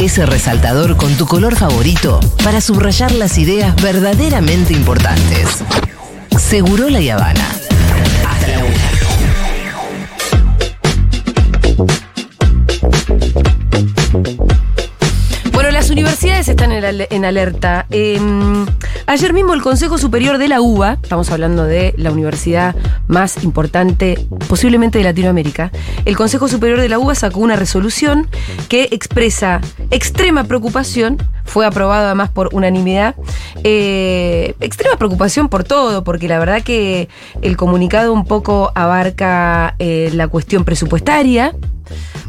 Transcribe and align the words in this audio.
ese 0.00 0.24
resaltador 0.24 0.96
con 0.96 1.14
tu 1.16 1.26
color 1.26 1.54
favorito 1.56 2.20
para 2.42 2.62
subrayar 2.62 3.12
las 3.12 3.36
ideas 3.36 3.74
verdaderamente 3.82 4.72
importantes. 4.72 5.58
Seguro 6.38 6.88
la 6.88 6.98
Habana. 7.14 7.46
Hasta 8.26 8.48
la 8.48 8.64
una. 8.64 8.90
En, 16.80 17.00
al- 17.00 17.06
en 17.10 17.24
alerta. 17.24 17.86
Eh, 17.90 18.18
ayer 19.06 19.32
mismo 19.32 19.54
el 19.54 19.62
Consejo 19.62 19.98
Superior 19.98 20.38
de 20.38 20.48
la 20.48 20.60
UBA, 20.60 20.98
estamos 21.02 21.30
hablando 21.30 21.64
de 21.64 21.94
la 21.96 22.10
universidad 22.10 22.74
más 23.06 23.42
importante 23.44 24.26
posiblemente 24.48 24.98
de 24.98 25.04
Latinoamérica, 25.04 25.70
el 26.04 26.16
Consejo 26.16 26.48
Superior 26.48 26.80
de 26.80 26.88
la 26.88 26.98
UBA 26.98 27.14
sacó 27.14 27.40
una 27.40 27.56
resolución 27.56 28.28
que 28.68 28.88
expresa 28.90 29.60
extrema 29.90 30.44
preocupación, 30.44 31.18
fue 31.44 31.66
aprobado 31.66 32.06
además 32.06 32.30
por 32.30 32.50
unanimidad, 32.52 33.14
eh, 33.64 34.54
extrema 34.60 34.96
preocupación 34.96 35.48
por 35.48 35.64
todo, 35.64 36.04
porque 36.04 36.28
la 36.28 36.38
verdad 36.38 36.62
que 36.62 37.08
el 37.42 37.56
comunicado 37.56 38.12
un 38.12 38.24
poco 38.24 38.72
abarca 38.74 39.74
eh, 39.78 40.10
la 40.14 40.28
cuestión 40.28 40.64
presupuestaria, 40.64 41.54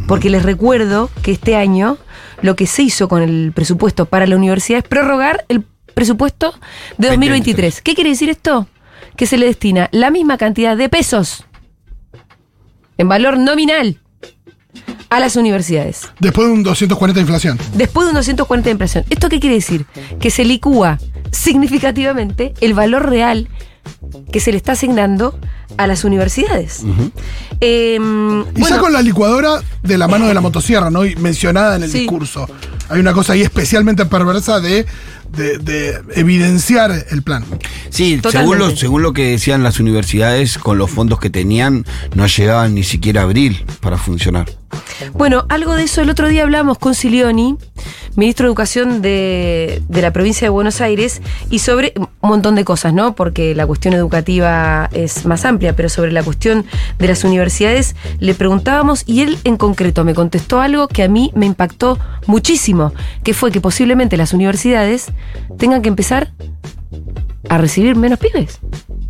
porque 0.07 0.29
les 0.29 0.43
recuerdo 0.43 1.09
que 1.21 1.31
este 1.31 1.55
año 1.55 1.97
lo 2.41 2.55
que 2.55 2.67
se 2.67 2.83
hizo 2.83 3.07
con 3.07 3.21
el 3.21 3.51
presupuesto 3.53 4.05
para 4.05 4.27
la 4.27 4.35
universidad 4.35 4.79
es 4.79 4.87
prorrogar 4.87 5.45
el 5.49 5.63
presupuesto 5.93 6.53
de 6.97 7.09
2023. 7.09 7.81
¿Qué 7.81 7.95
quiere 7.95 8.11
decir 8.11 8.29
esto? 8.29 8.67
Que 9.15 9.25
se 9.25 9.37
le 9.37 9.45
destina 9.45 9.89
la 9.91 10.09
misma 10.09 10.37
cantidad 10.37 10.77
de 10.77 10.89
pesos 10.89 11.45
en 12.97 13.07
valor 13.07 13.37
nominal 13.37 13.99
a 15.09 15.19
las 15.19 15.35
universidades. 15.35 16.09
Después 16.19 16.47
de 16.47 16.53
un 16.53 16.63
240 16.63 17.17
de 17.17 17.21
inflación. 17.21 17.57
Después 17.73 18.05
de 18.05 18.11
un 18.11 18.15
240 18.15 18.65
de 18.65 18.71
inflación. 18.71 19.05
¿Esto 19.09 19.27
qué 19.27 19.39
quiere 19.39 19.55
decir? 19.55 19.85
Que 20.19 20.29
se 20.29 20.45
licúa 20.45 20.99
significativamente 21.31 22.53
el 22.61 22.73
valor 22.73 23.09
real 23.09 23.49
que 24.31 24.39
se 24.39 24.51
le 24.51 24.57
está 24.57 24.73
asignando 24.73 25.37
a 25.77 25.87
las 25.87 26.03
universidades. 26.03 26.81
Eh, 27.59 27.95
Y 27.95 27.99
bueno, 27.99 28.67
saco 28.67 28.89
la 28.89 29.01
licuadora 29.01 29.61
de 29.83 29.97
la 29.97 30.07
mano 30.07 30.27
de 30.27 30.33
la 30.33 30.41
motosierra, 30.41 30.89
¿no? 30.89 31.05
Y 31.05 31.15
mencionada 31.15 31.75
en 31.75 31.83
el 31.83 31.91
Sí. 31.91 31.99
discurso. 31.99 32.47
Hay 32.91 32.99
una 32.99 33.13
cosa 33.13 33.33
ahí 33.33 33.41
especialmente 33.41 34.05
perversa 34.05 34.59
de, 34.59 34.85
de- 35.35 35.57
de 35.57 35.99
evidenciar 36.15 36.91
el 37.09 37.23
plan. 37.23 37.43
Sí, 37.89 38.19
según 38.31 38.57
lo, 38.59 38.75
según 38.75 39.01
lo 39.01 39.13
que 39.13 39.31
decían 39.31 39.63
las 39.63 39.79
universidades, 39.79 40.57
con 40.57 40.77
los 40.77 40.91
fondos 40.91 41.19
que 41.19 41.29
tenían, 41.29 41.85
no 42.15 42.27
llegaban 42.27 42.75
ni 42.75 42.83
siquiera 42.83 43.21
a 43.21 43.23
abril 43.25 43.65
para 43.79 43.97
funcionar. 43.97 44.49
Bueno, 45.13 45.45
algo 45.49 45.75
de 45.75 45.83
eso 45.83 46.01
el 46.01 46.09
otro 46.09 46.29
día 46.29 46.43
hablamos 46.43 46.77
con 46.77 46.95
Silioni, 46.95 47.57
ministro 48.15 48.45
de 48.45 48.49
Educación 48.49 49.01
de, 49.01 49.81
de 49.89 50.01
la 50.01 50.13
provincia 50.13 50.45
de 50.45 50.49
Buenos 50.49 50.79
Aires, 50.79 51.21
y 51.49 51.59
sobre 51.59 51.93
un 51.97 52.07
montón 52.21 52.55
de 52.55 52.63
cosas, 52.63 52.93
¿no? 52.93 53.13
Porque 53.13 53.53
la 53.53 53.67
cuestión 53.67 53.93
educativa 53.93 54.89
es 54.93 55.25
más 55.25 55.43
amplia, 55.43 55.75
pero 55.75 55.89
sobre 55.89 56.13
la 56.13 56.23
cuestión 56.23 56.65
de 56.99 57.07
las 57.07 57.25
universidades 57.25 57.95
le 58.19 58.33
preguntábamos 58.33 59.03
y 59.05 59.21
él 59.21 59.37
en 59.43 59.57
concreto 59.57 60.05
me 60.05 60.13
contestó 60.13 60.61
algo 60.61 60.87
que 60.87 61.03
a 61.03 61.09
mí 61.09 61.31
me 61.35 61.45
impactó 61.47 61.99
muchísimo, 62.25 62.80
que 63.23 63.33
fue 63.33 63.51
que 63.51 63.61
posiblemente 63.61 64.17
las 64.17 64.33
universidades 64.33 65.11
tengan 65.57 65.81
que 65.81 65.89
empezar 65.89 66.29
a 67.49 67.57
recibir 67.57 67.95
menos 67.95 68.19
pibes. 68.19 68.59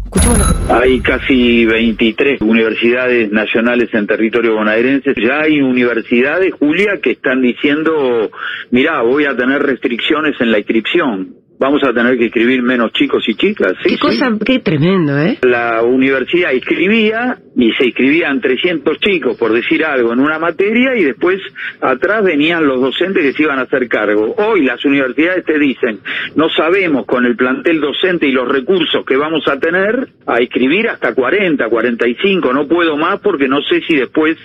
Escuchémoslo. 0.05 0.45
Hay 0.75 0.99
casi 0.99 1.65
23 1.65 2.41
universidades 2.41 3.31
nacionales 3.31 3.93
en 3.93 4.07
territorio 4.07 4.55
bonaerense. 4.55 5.13
Ya 5.15 5.41
hay 5.41 5.61
universidades, 5.61 6.53
Julia, 6.53 6.99
que 7.01 7.11
están 7.11 7.41
diciendo, 7.41 8.29
mirá, 8.71 9.01
voy 9.03 9.25
a 9.25 9.35
tener 9.35 9.63
restricciones 9.63 10.35
en 10.41 10.51
la 10.51 10.57
inscripción. 10.57 11.40
Vamos 11.61 11.83
a 11.83 11.93
tener 11.93 12.17
que 12.17 12.23
inscribir 12.23 12.63
menos 12.63 12.91
chicos 12.91 13.23
y 13.27 13.35
chicas. 13.35 13.73
Sí, 13.83 13.89
Qué 13.89 13.95
sí. 13.95 13.99
cosa, 13.99 14.31
qué 14.43 14.57
tremendo, 14.57 15.15
¿eh? 15.19 15.37
La 15.43 15.83
universidad 15.83 16.53
inscribía 16.53 17.37
y 17.55 17.71
se 17.73 17.85
inscribían 17.85 18.41
300 18.41 18.97
chicos, 18.97 19.37
por 19.37 19.53
decir 19.53 19.85
algo, 19.85 20.11
en 20.11 20.21
una 20.21 20.39
materia 20.39 20.95
y 20.97 21.03
después 21.03 21.39
atrás 21.79 22.23
venían 22.23 22.65
los 22.65 22.81
docentes 22.81 23.21
que 23.23 23.33
se 23.33 23.43
iban 23.43 23.59
a 23.59 23.63
hacer 23.63 23.87
cargo. 23.87 24.33
Hoy 24.39 24.65
las 24.65 24.83
universidades 24.85 25.45
te 25.45 25.59
dicen, 25.59 25.99
no 26.35 26.49
sabemos 26.49 27.05
con 27.05 27.27
el 27.27 27.35
plantel 27.35 27.79
docente 27.79 28.25
y 28.25 28.31
los 28.31 28.47
recursos 28.47 29.05
que 29.05 29.15
vamos 29.15 29.47
a 29.47 29.59
tener 29.59 30.07
a 30.25 30.41
inscribir 30.41 30.89
hasta 30.89 31.13
40, 31.13 31.69
45, 31.69 32.53
no 32.53 32.67
puedo 32.67 32.97
más 32.97 33.19
porque 33.19 33.47
no 33.47 33.61
sé 33.61 33.81
si 33.87 33.95
después, 33.97 34.35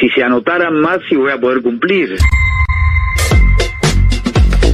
si 0.00 0.08
se 0.10 0.22
anotaran 0.22 0.78
más, 0.80 1.00
si 1.08 1.16
voy 1.16 1.32
a 1.32 1.40
poder 1.40 1.60
cumplir. 1.60 2.14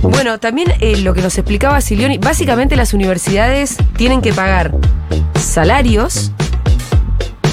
Bueno, 0.02 0.38
también 0.38 0.72
eh, 0.80 0.96
lo 0.98 1.14
que 1.14 1.22
nos 1.22 1.36
explicaba 1.38 1.80
Silioni, 1.80 2.18
básicamente 2.18 2.76
las 2.76 2.94
universidades 2.94 3.76
tienen 3.96 4.20
que 4.20 4.32
pagar 4.32 4.74
salarios 5.38 6.32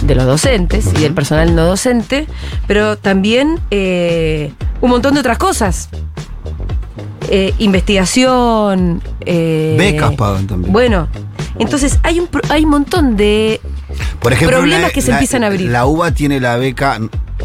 de 0.04 0.16
los 0.16 0.26
docentes 0.26 0.88
y 0.96 1.02
del 1.02 1.14
personal 1.14 1.56
no 1.56 1.66
docente, 1.66 2.28
pero 2.68 2.98
también 2.98 3.60
eh, 3.72 4.52
un 4.82 4.90
montón 4.92 5.16
de 5.16 5.20
otras 5.22 5.38
cosas. 5.38 5.90
Eh, 7.30 7.54
investigación. 7.58 9.02
eh, 9.22 9.76
Becas 9.80 10.14
pagan 10.16 10.46
también. 10.46 10.72
Bueno, 10.72 11.08
entonces 11.58 11.98
hay 12.04 12.20
un, 12.20 12.30
hay 12.50 12.64
un 12.64 12.70
montón 12.70 13.18
de 13.18 13.60
Por 14.20 14.32
ejemplo, 14.34 14.58
Problemas 14.60 14.90
la- 14.90 14.94
que 14.94 15.02
se 15.02 15.10
la- 15.10 15.16
empiezan 15.18 15.44
a 15.44 15.48
abrir. 15.48 15.70
La 15.72 15.88
UBA 15.88 16.12
tiene 16.12 16.40
la 16.40 16.58
beca, 16.58 17.00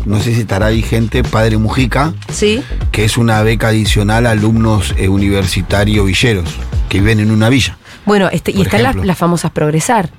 no 0.07 0.21
sé 0.21 0.35
si 0.35 0.41
estará 0.43 0.69
vigente, 0.71 1.23
Padre 1.23 1.59
Mujica, 1.59 2.15
Sí. 2.31 2.63
que 2.93 3.05
es 3.05 3.17
una 3.17 3.43
beca 3.43 3.69
adicional 3.69 4.27
a 4.27 4.31
alumnos 4.33 4.95
eh, 4.99 5.09
universitarios 5.09 6.07
villeros 6.07 6.49
que 6.89 6.99
viven 7.01 7.21
en 7.21 7.31
una 7.31 7.49
villa. 7.49 7.77
Bueno, 8.07 8.29
este, 8.33 8.51
y 8.53 8.63
están 8.63 8.83
las, 8.83 8.97
las 8.97 9.17
famosas 9.19 9.51
progresar. 9.51 10.11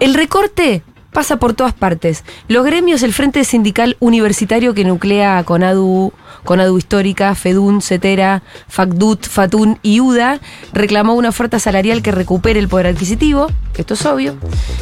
El 0.00 0.14
recorte 0.14 0.82
pasa 1.16 1.38
por 1.38 1.54
todas 1.54 1.72
partes. 1.72 2.24
Los 2.46 2.66
gremios, 2.66 3.02
el 3.02 3.14
Frente 3.14 3.42
Sindical 3.44 3.96
Universitario 4.00 4.74
que 4.74 4.84
nuclea 4.84 5.42
con 5.44 5.62
ADU, 5.62 6.12
con 6.44 6.60
ADU 6.60 6.76
Histórica, 6.76 7.34
FEDUN, 7.34 7.80
CETERA, 7.80 8.42
FACDUT, 8.68 9.26
FATUN 9.26 9.78
y 9.82 10.00
UDA, 10.00 10.40
reclamó 10.74 11.14
una 11.14 11.30
oferta 11.30 11.58
salarial 11.58 12.02
que 12.02 12.12
recupere 12.12 12.60
el 12.60 12.68
poder 12.68 12.88
adquisitivo, 12.88 13.46
esto 13.78 13.94
es 13.94 14.04
obvio. 14.04 14.36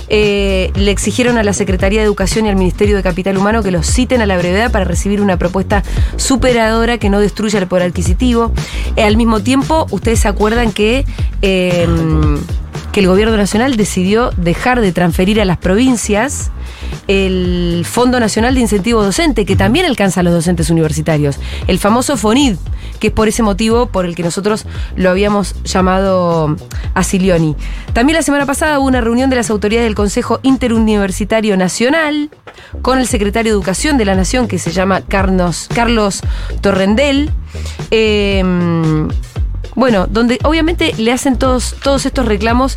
Eh, 0.08 0.72
le 0.74 0.90
exigieron 0.90 1.38
a 1.38 1.44
la 1.44 1.52
Secretaría 1.52 2.00
de 2.00 2.06
Educación 2.06 2.46
y 2.46 2.48
al 2.48 2.56
Ministerio 2.56 2.96
de 2.96 3.04
Capital 3.04 3.36
Humano 3.38 3.62
que 3.62 3.70
los 3.70 3.86
citen 3.86 4.20
a 4.20 4.26
la 4.26 4.36
brevedad 4.36 4.72
para 4.72 4.84
recibir 4.84 5.20
una 5.20 5.36
propuesta 5.36 5.84
superadora 6.16 6.98
que 6.98 7.10
no 7.10 7.20
destruya 7.20 7.60
el 7.60 7.68
poder 7.68 7.86
adquisitivo. 7.86 8.50
Eh, 8.96 9.04
al 9.04 9.16
mismo 9.16 9.38
tiempo, 9.38 9.86
ustedes 9.92 10.18
se 10.18 10.26
acuerdan 10.26 10.72
que... 10.72 11.04
eh, 11.42 11.86
que 12.94 13.00
el 13.00 13.08
gobierno 13.08 13.36
nacional 13.36 13.76
decidió 13.76 14.30
dejar 14.36 14.80
de 14.80 14.92
transferir 14.92 15.40
a 15.40 15.44
las 15.44 15.58
provincias 15.58 16.52
el 17.08 17.84
Fondo 17.84 18.20
Nacional 18.20 18.54
de 18.54 18.60
Incentivo 18.60 19.02
Docente, 19.02 19.44
que 19.44 19.56
también 19.56 19.84
alcanza 19.84 20.20
a 20.20 20.22
los 20.22 20.32
docentes 20.32 20.70
universitarios, 20.70 21.40
el 21.66 21.80
famoso 21.80 22.16
FONID, 22.16 22.54
que 23.00 23.08
es 23.08 23.12
por 23.12 23.26
ese 23.26 23.42
motivo 23.42 23.86
por 23.86 24.04
el 24.04 24.14
que 24.14 24.22
nosotros 24.22 24.64
lo 24.94 25.10
habíamos 25.10 25.60
llamado 25.64 26.54
a 26.94 27.02
Silioni. 27.02 27.56
También 27.94 28.16
la 28.16 28.22
semana 28.22 28.46
pasada 28.46 28.78
hubo 28.78 28.86
una 28.86 29.00
reunión 29.00 29.28
de 29.28 29.36
las 29.36 29.50
autoridades 29.50 29.86
del 29.86 29.96
Consejo 29.96 30.38
Interuniversitario 30.44 31.56
Nacional 31.56 32.30
con 32.80 33.00
el 33.00 33.08
secretario 33.08 33.50
de 33.50 33.56
Educación 33.56 33.98
de 33.98 34.04
la 34.04 34.14
Nación, 34.14 34.46
que 34.46 34.60
se 34.60 34.70
llama 34.70 35.00
Carlos, 35.00 35.68
Carlos 35.74 36.20
Torrendel. 36.60 37.32
Eh, 37.90 38.40
bueno, 39.74 40.06
donde 40.08 40.38
obviamente 40.44 40.94
le 40.98 41.12
hacen 41.12 41.36
todos, 41.36 41.76
todos 41.82 42.06
estos 42.06 42.26
reclamos 42.26 42.76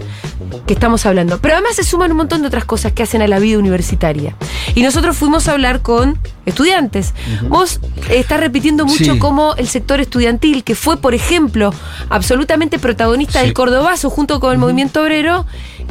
que 0.65 0.73
estamos 0.73 1.05
hablando. 1.05 1.39
Pero 1.39 1.55
además 1.55 1.75
se 1.75 1.83
suman 1.83 2.11
un 2.11 2.17
montón 2.17 2.41
de 2.41 2.47
otras 2.47 2.65
cosas 2.65 2.91
que 2.91 3.03
hacen 3.03 3.21
a 3.21 3.27
la 3.27 3.39
vida 3.39 3.57
universitaria. 3.59 4.35
Y 4.75 4.81
nosotros 4.83 5.15
fuimos 5.17 5.47
a 5.47 5.53
hablar 5.53 5.81
con 5.81 6.17
estudiantes. 6.45 7.13
Vos 7.49 7.79
estás 8.09 8.39
repitiendo 8.39 8.85
mucho 8.85 9.13
Sí. 9.13 9.19
cómo 9.19 9.55
el 9.55 9.67
sector 9.67 9.99
estudiantil, 10.01 10.63
que 10.63 10.75
fue, 10.75 10.97
por 10.97 11.13
ejemplo, 11.13 11.73
absolutamente 12.09 12.79
protagonista 12.79 13.39
Sí. 13.39 13.45
del 13.45 13.53
Cordobazo 13.53 14.09
junto 14.09 14.39
con 14.39 14.51
el 14.53 14.57
movimiento 14.57 15.01
obrero, 15.01 15.45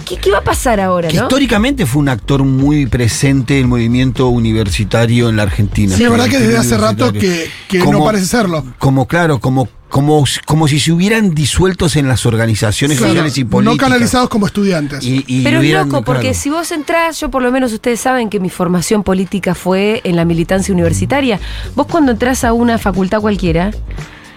¿qué, 0.07 0.17
qué 0.17 0.31
va 0.31 0.39
a 0.39 0.45
pasar 0.45 0.81
ahora, 0.81 1.09
Que 1.09 1.17
no? 1.17 1.25
históricamente 1.25 1.87
fue 1.87 2.01
un 2.03 2.09
actor 2.09 2.43
muy 2.45 2.87
presente 2.87 3.55
del 3.55 3.67
movimiento 3.67 4.29
universitario 4.29 5.29
en 5.29 5.37
la 5.37 5.45
Argentina. 5.45 5.97
Sí, 5.97 6.05
es 6.05 6.11
verdad 6.11 6.27
que 6.27 6.39
desde 6.39 6.55
El 6.55 6.61
hace 6.61 6.79
rato 6.79 7.13
que 7.13 7.49
no 7.79 8.05
parece 8.05 8.27
serlo. 8.27 8.65
Como, 8.79 9.07
claro, 9.07 9.39
como, 9.41 9.69
como, 9.89 10.25
como 10.47 10.69
si 10.69 10.81
se 10.81 10.93
hubieran 10.93 11.35
disueltos 11.35 11.97
en 11.97 12.09
las 12.09 12.27
organizaciones 12.27 12.99
Claro, 12.99 13.13
sociales 13.13 13.39
y 13.39 13.45
no 13.45 13.51
políticas. 13.51 13.89
canalizados 13.89 14.29
como 14.29 14.47
estudiantes. 14.47 15.05
Y- 15.05 15.25
y 15.27 15.43
Pero 15.45 15.61
es 15.61 15.73
loco, 15.73 16.03
porque 16.03 16.23
claro. 16.23 16.37
si 16.39 16.51
vos 16.51 16.73
entrás, 16.73 17.21
yo 17.21 17.31
por 17.31 17.43
lo 17.43 17.51
menos 17.53 17.73
ustedes 17.73 18.01
saben 18.01 18.29
que 18.29 18.41
mi 18.41 18.51
formación 18.51 19.03
política 19.03 19.55
fue 19.55 20.01
en 20.05 20.17
la 20.17 20.25
militancia 20.25 20.75
universitaria. 20.75 21.39
Vos 21.75 21.87
cuando 21.87 22.13
entrás 22.13 22.43
a 22.45 22.53
una 22.53 22.79
facultad 22.79 23.21
cualquiera, 23.21 23.71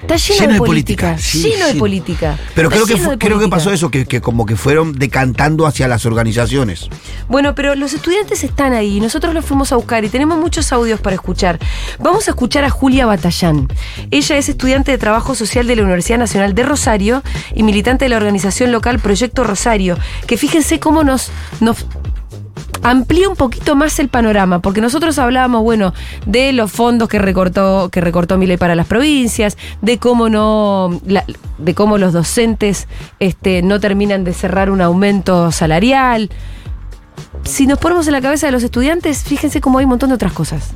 Está 0.02 0.16
lleno, 0.16 0.40
Lleno 0.40 0.48
de 0.48 0.54
de 0.54 0.60
política. 0.60 1.08
política, 1.12 1.18
sí, 1.18 1.44
lleno 1.44 1.66
de 1.66 1.72
sí. 1.74 1.78
política. 1.80 2.38
Pero 2.56 2.70
Está 2.70 2.76
creo 2.78 2.88
que, 2.88 2.94
lleno 2.96 3.12
de 3.12 3.18
creo 3.18 3.40
que 3.40 3.48
pasó 3.48 3.72
eso, 3.72 3.90
que, 3.92 4.06
que 4.06 4.22
como 4.22 4.46
que 4.46 4.56
fueron 4.56 4.94
decantando 4.94 5.68
hacia 5.68 5.88
las 5.88 6.06
organizaciones. 6.06 6.88
Bueno, 7.28 7.54
pero 7.56 7.76
los 7.76 7.94
estudiantes 7.94 8.44
están 8.44 8.74
ahí, 8.74 9.00
nosotros 9.00 9.34
los 9.34 9.46
fuimos 9.46 9.72
a 9.72 9.76
buscar 9.76 10.04
y 10.06 10.10
tenemos 10.10 10.38
muchos 10.38 10.72
audios 10.72 11.00
para 11.02 11.16
escuchar. 11.16 11.60
Vamos 12.00 12.28
a 12.28 12.32
escuchar 12.32 12.64
a 12.64 12.70
Julia 12.70 13.06
Batallán. 13.06 13.68
Ella 14.10 14.38
es 14.38 14.50
estudiante 14.50 14.92
de 14.92 14.98
Trabajo 14.98 15.36
Social 15.36 15.68
de 15.68 15.76
la 15.76 15.84
Universidad 15.84 16.18
Nacional 16.18 16.56
de 16.56 16.64
Rosario 16.64 17.22
y 17.54 17.64
militante 17.64 18.06
de 18.06 18.10
la 18.10 18.18
organización 18.18 18.72
local 18.72 19.00
Proyecto 19.00 19.44
Rosario, 19.44 19.98
que 20.28 20.38
fíjense 20.38 20.80
cómo 20.80 21.04
nos, 21.04 21.30
nos 21.60 21.86
amplía 22.84 23.30
un 23.30 23.36
poquito 23.36 23.76
más 23.76 24.00
el 24.00 24.10
panorama, 24.10 24.60
porque 24.60 24.82
nosotros 24.82 25.20
hablábamos, 25.20 25.64
bueno, 25.64 25.94
de 26.26 26.54
los 26.54 26.72
fondos 26.72 27.08
que 27.10 27.20
recortó, 27.20 27.90
que 27.90 28.02
recortó 28.02 28.38
para 28.58 28.76
las 28.76 28.88
provincias, 28.88 29.58
de 29.82 29.98
cómo 29.98 30.30
no, 30.30 31.00
de 31.58 31.74
cómo 31.74 31.98
los 31.98 32.14
docentes 32.14 32.88
este, 33.20 33.62
no 33.62 33.80
terminan 33.80 34.24
de 34.24 34.34
cerrar 34.34 34.70
un 34.70 34.82
aumento 34.82 35.52
salarial. 35.52 36.30
Si 37.44 37.68
nos 37.68 37.80
ponemos 37.80 38.08
en 38.08 38.14
la 38.14 38.22
cabeza 38.22 38.46
de 38.46 38.52
los 38.52 38.64
estudiantes, 38.64 39.24
fíjense 39.24 39.62
cómo 39.62 39.80
hay 39.80 39.86
un 39.86 39.90
montón 39.90 40.10
de 40.10 40.16
otras 40.16 40.34
cosas. 40.34 40.74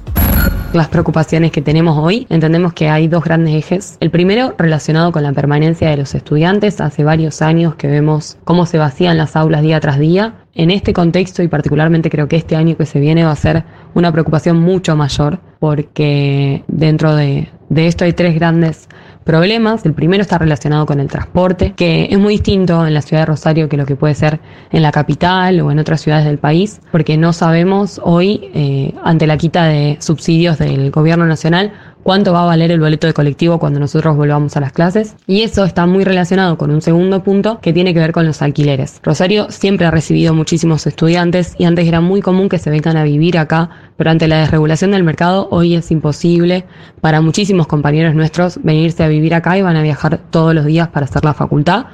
las 0.73 0.88
preocupaciones 0.88 1.51
que 1.51 1.61
tenemos 1.61 1.97
hoy, 1.97 2.25
entendemos 2.29 2.73
que 2.73 2.89
hay 2.89 3.07
dos 3.07 3.23
grandes 3.23 3.55
ejes. 3.55 3.97
El 4.00 4.11
primero 4.11 4.55
relacionado 4.57 5.11
con 5.11 5.23
la 5.23 5.31
permanencia 5.31 5.89
de 5.89 5.97
los 5.97 6.15
estudiantes. 6.15 6.81
Hace 6.81 7.03
varios 7.03 7.41
años 7.41 7.75
que 7.75 7.88
vemos 7.88 8.38
cómo 8.44 8.65
se 8.65 8.77
vacían 8.77 9.17
las 9.17 9.35
aulas 9.35 9.61
día 9.61 9.79
tras 9.79 10.00
día. 10.00 10.33
En 10.55 10.69
este 10.69 10.94
contexto 10.94 11.41
y 11.41 11.47
particularmente 11.47 12.11
creo 12.11 12.27
que 12.27 12.35
este 12.35 12.55
año 12.55 12.77
que 12.77 12.85
se 12.85 13.00
viene 13.00 13.23
va 13.23 13.31
a 13.31 13.35
ser 13.35 13.63
una 13.95 14.11
preocupación 14.11 14.59
mucho 14.59 14.95
mayor 14.95 15.39
porque 15.59 16.63
dentro 16.67 17.15
de, 17.15 17.50
de 17.69 17.88
esto 17.88 18.05
hay 18.05 18.13
tres 18.13 18.35
grandes 18.35 18.88
problemas. 19.23 19.85
El 19.85 19.94
primero 19.94 20.21
está 20.21 20.38
relacionado 20.38 20.85
con 20.85 21.00
el 21.00 21.07
transporte, 21.07 21.73
que 21.73 22.07
es 22.09 22.19
muy 22.19 22.33
distinto 22.33 22.85
en 22.85 22.94
la 22.94 23.01
ciudad 23.01 23.23
de 23.23 23.27
Rosario 23.27 23.69
que 23.69 23.77
lo 23.77 23.85
que 23.85 23.95
puede 23.95 24.13
ser 24.13 24.39
en 24.71 24.81
la 24.81 24.91
capital 24.91 25.59
o 25.61 25.71
en 25.71 25.79
otras 25.79 26.01
ciudades 26.01 26.25
del 26.25 26.38
país, 26.38 26.81
porque 26.91 27.17
no 27.17 27.33
sabemos 27.33 28.00
hoy, 28.03 28.51
eh, 28.53 28.94
ante 29.03 29.27
la 29.27 29.38
quita 29.38 29.65
de 29.65 29.97
subsidios 30.00 30.59
del 30.59 30.91
gobierno 30.91 31.25
nacional, 31.25 31.73
cuánto 32.03 32.33
va 32.33 32.44
a 32.44 32.45
valer 32.45 32.71
el 32.71 32.79
boleto 32.79 33.07
de 33.07 33.13
colectivo 33.13 33.57
cuando 33.57 33.79
nosotros 33.79 34.15
volvamos 34.15 34.55
a 34.55 34.59
las 34.59 34.71
clases. 34.73 35.15
Y 35.25 35.41
eso 35.41 35.63
está 35.63 35.85
muy 35.85 36.03
relacionado 36.03 36.57
con 36.57 36.69
un 36.69 36.81
segundo 36.81 37.23
punto 37.23 37.59
que 37.61 37.73
tiene 37.73 37.94
que 37.94 38.00
ver 38.00 38.11
con 38.11 38.25
los 38.25 38.41
alquileres. 38.41 39.00
Rosario 39.01 39.50
siempre 39.50 39.88
ha 39.88 39.91
recibido 39.91 40.33
muchísimos 40.33 40.85
estudiantes 40.85 41.55
y 41.57 41.65
antes 41.65 41.88
era 41.88 42.01
muy 42.01 42.21
común 42.21 42.50
que 42.50 42.59
se 42.59 42.69
vengan 42.69 42.97
a 42.97 43.03
vivir 43.03 43.38
acá, 43.38 43.69
pero 43.97 44.11
ante 44.11 44.27
la 44.27 44.39
desregulación 44.39 44.91
del 44.91 45.03
mercado 45.03 45.47
hoy 45.50 45.75
es 45.75 45.89
imposible 45.91 46.65
para 47.01 47.21
muchísimos 47.21 47.67
compañeros 47.67 48.15
nuestros 48.15 48.59
venirse 48.61 49.03
a 49.03 49.07
vivir 49.07 49.33
acá 49.33 49.57
y 49.57 49.61
van 49.61 49.77
a 49.77 49.81
viajar 49.81 50.19
todos 50.29 50.53
los 50.53 50.65
días 50.65 50.89
para 50.89 51.05
hacer 51.05 51.23
la 51.23 51.33
facultad. 51.33 51.85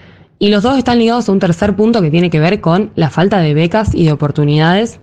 Y 0.41 0.49
los 0.49 0.63
dos 0.63 0.77
están 0.77 0.99
ligados 0.99 1.27
a 1.27 1.33
un 1.33 1.39
tercer 1.39 1.75
punto 1.75 2.01
que 2.01 2.09
tiene 2.09 2.29
que 2.29 2.39
ver 2.39 2.61
con 2.61 2.91
la 2.95 3.09
falta 3.09 3.39
de 3.39 3.53
becas 3.53 3.93
y 3.93 4.05
de 4.05 4.13
oportunidades 4.13 4.99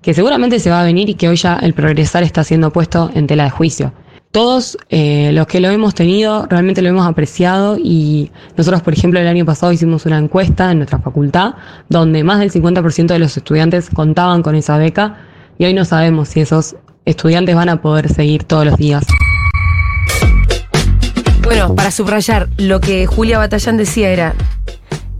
que 0.00 0.14
seguramente 0.14 0.60
se 0.60 0.70
va 0.70 0.80
a 0.80 0.84
venir 0.84 1.08
y 1.10 1.14
que 1.14 1.28
hoy 1.28 1.36
ya 1.36 1.56
el 1.56 1.74
progresar 1.74 2.22
está 2.22 2.44
siendo 2.44 2.72
puesto 2.72 3.10
en 3.14 3.26
tela 3.26 3.44
de 3.44 3.50
juicio. 3.50 3.92
Todos 4.30 4.76
eh, 4.90 5.30
los 5.32 5.46
que 5.46 5.58
lo 5.58 5.70
hemos 5.70 5.94
tenido 5.94 6.46
realmente 6.46 6.82
lo 6.82 6.90
hemos 6.90 7.06
apreciado 7.06 7.78
y 7.78 8.30
nosotros, 8.58 8.82
por 8.82 8.92
ejemplo, 8.92 9.18
el 9.18 9.26
año 9.26 9.46
pasado 9.46 9.72
hicimos 9.72 10.04
una 10.04 10.18
encuesta 10.18 10.70
en 10.70 10.78
nuestra 10.78 10.98
facultad 10.98 11.54
donde 11.88 12.22
más 12.24 12.38
del 12.38 12.52
50% 12.52 13.06
de 13.06 13.18
los 13.18 13.36
estudiantes 13.36 13.88
contaban 13.88 14.42
con 14.42 14.54
esa 14.54 14.76
beca 14.76 15.16
y 15.58 15.64
hoy 15.64 15.72
no 15.72 15.86
sabemos 15.86 16.28
si 16.28 16.40
esos 16.40 16.76
estudiantes 17.06 17.54
van 17.54 17.70
a 17.70 17.80
poder 17.80 18.12
seguir 18.12 18.44
todos 18.44 18.66
los 18.66 18.76
días. 18.76 19.06
Bueno, 21.42 21.74
para 21.74 21.90
subrayar, 21.90 22.50
lo 22.58 22.80
que 22.80 23.06
Julia 23.06 23.38
Batallán 23.38 23.78
decía 23.78 24.10
era. 24.10 24.34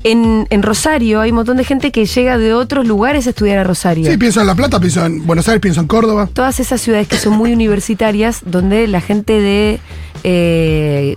En, 0.04 0.46
en 0.50 0.62
Rosario 0.62 1.20
hay 1.20 1.30
un 1.30 1.36
montón 1.36 1.56
de 1.56 1.64
gente 1.64 1.90
que 1.90 2.06
llega 2.06 2.38
de 2.38 2.54
otros 2.54 2.86
lugares 2.86 3.26
a 3.26 3.30
estudiar 3.30 3.58
a 3.58 3.64
Rosario. 3.64 4.08
Sí, 4.10 4.16
pienso 4.16 4.40
en 4.40 4.46
La 4.46 4.54
Plata, 4.54 4.78
pienso 4.78 5.04
en 5.04 5.26
Buenos 5.26 5.48
Aires, 5.48 5.60
pienso 5.60 5.80
en 5.80 5.88
Córdoba. 5.88 6.28
todas 6.32 6.60
esas 6.60 6.80
ciudades 6.80 7.08
que 7.08 7.16
son 7.16 7.34
muy 7.36 7.52
universitarias, 7.52 8.40
donde 8.46 8.86
la 8.86 9.00
gente 9.00 9.40
de 9.40 9.80
eh, 10.24 11.16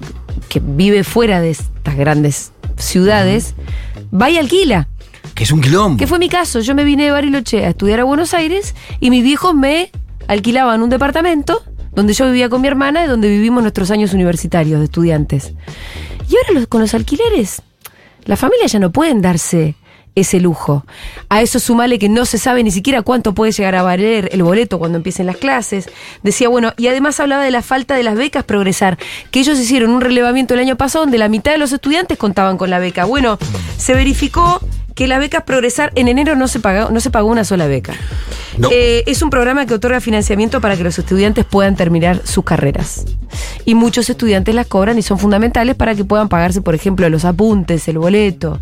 que 0.50 0.60
vive 0.64 1.04
fuera 1.04 1.42
de 1.42 1.52
estas 1.52 1.96
grandes 1.96 2.52
ciudades 2.78 3.54
va 4.14 4.30
y 4.32 4.38
alquila. 4.38 4.88
Que 5.36 5.44
es 5.44 5.52
un 5.52 5.62
quilombo. 5.62 5.98
Que 5.98 6.08
fue 6.08 6.18
mi 6.20 6.28
caso. 6.28 6.60
Yo 6.60 6.74
me 6.76 6.84
vine 6.84 7.06
de 7.06 7.12
Bariloche 7.12 7.66
a 7.66 7.70
estudiar 7.70 8.00
a 8.00 8.04
Buenos 8.04 8.34
Aires 8.34 8.76
y 9.00 9.10
mis 9.12 9.24
viejos 9.24 9.54
me 9.54 9.92
alquilaban 10.28 10.82
un 10.82 10.90
departamento 10.90 11.62
donde 11.94 12.14
yo 12.14 12.26
vivía 12.26 12.50
con 12.50 12.62
mi 12.62 12.68
hermana 12.68 13.06
y 13.06 13.08
donde 13.08 13.30
vivimos 13.30 13.62
nuestros 13.62 13.92
años 13.92 14.14
universitarios 14.14 14.80
de 14.80 14.86
estudiantes. 14.86 15.54
Y 16.30 16.36
ahora 16.36 16.60
los- 16.60 16.68
con 16.68 16.82
los 16.82 16.94
alquileres, 16.94 17.62
las 18.26 18.40
familias 18.40 18.72
ya 18.72 18.80
no 18.80 18.92
pueden 18.92 19.22
darse 19.22 19.76
ese 20.16 20.40
lujo. 20.40 20.86
A 21.30 21.42
eso 21.42 21.60
sumale 21.60 21.98
que 21.98 22.10
no 22.10 22.26
se 22.26 22.38
sabe 22.38 22.64
ni 22.64 22.72
siquiera 22.72 23.02
cuánto 23.02 23.34
puede 23.34 23.52
llegar 23.52 23.76
a 23.76 23.84
valer 23.84 24.30
el 24.34 24.44
boleto 24.44 24.78
cuando 24.78 24.98
empiecen 24.98 25.26
las 25.26 25.38
clases. 25.38 25.90
Decía, 26.22 26.50
bueno, 26.50 26.74
y 26.78 26.88
además 26.88 27.20
hablaba 27.20 27.44
de 27.44 27.52
la 27.52 27.62
falta 27.62 27.96
de 27.96 28.04
las 28.04 28.16
becas 28.16 28.44
progresar, 28.44 28.98
que 29.32 29.40
ellos 29.40 29.58
hicieron 29.60 29.92
un 29.92 30.02
relevamiento 30.02 30.54
el 30.54 30.60
año 30.60 30.76
pasado 30.76 31.06
donde 31.06 31.18
la 31.18 31.30
mitad 31.30 31.52
de 31.52 31.58
los 31.58 31.72
estudiantes 31.72 32.18
contaban 32.18 32.58
con 32.58 32.70
la 32.70 32.80
beca. 32.80 33.06
Bueno, 33.06 33.38
se 33.78 33.94
verificó 33.94 34.60
que 34.96 35.08
las 35.08 35.20
becas 35.20 35.44
progresar 35.44 35.92
en 35.96 36.08
enero 36.08 36.36
no 36.36 36.48
se 36.48 36.60
pagó, 36.60 36.92
no 36.92 37.00
se 37.00 37.10
pagó 37.10 37.30
una 37.30 37.44
sola 37.44 37.68
beca. 37.68 37.94
No. 38.58 38.70
Eh, 38.72 39.04
es 39.08 39.22
un 39.22 39.30
programa 39.30 39.66
que 39.66 39.74
otorga 39.74 40.02
financiamiento 40.02 40.60
para 40.60 40.76
que 40.76 40.84
los 40.84 41.00
estudiantes 41.00 41.46
puedan 41.46 41.76
terminar 41.78 42.22
sus 42.26 42.44
carreras. 42.44 43.06
Y 43.64 43.76
muchos 43.76 44.10
estudiantes 44.10 44.54
las 44.54 44.68
cobran 44.68 44.98
y 44.98 45.02
son 45.02 45.18
fundamentales 45.18 45.76
para 45.76 45.96
que 45.96 46.04
puedan 46.04 46.28
pagarse, 46.28 46.62
por 46.62 46.76
ejemplo, 46.76 47.08
los 47.10 47.24
apuntes, 47.24 47.88
el 47.88 47.98
boleto 47.98 48.60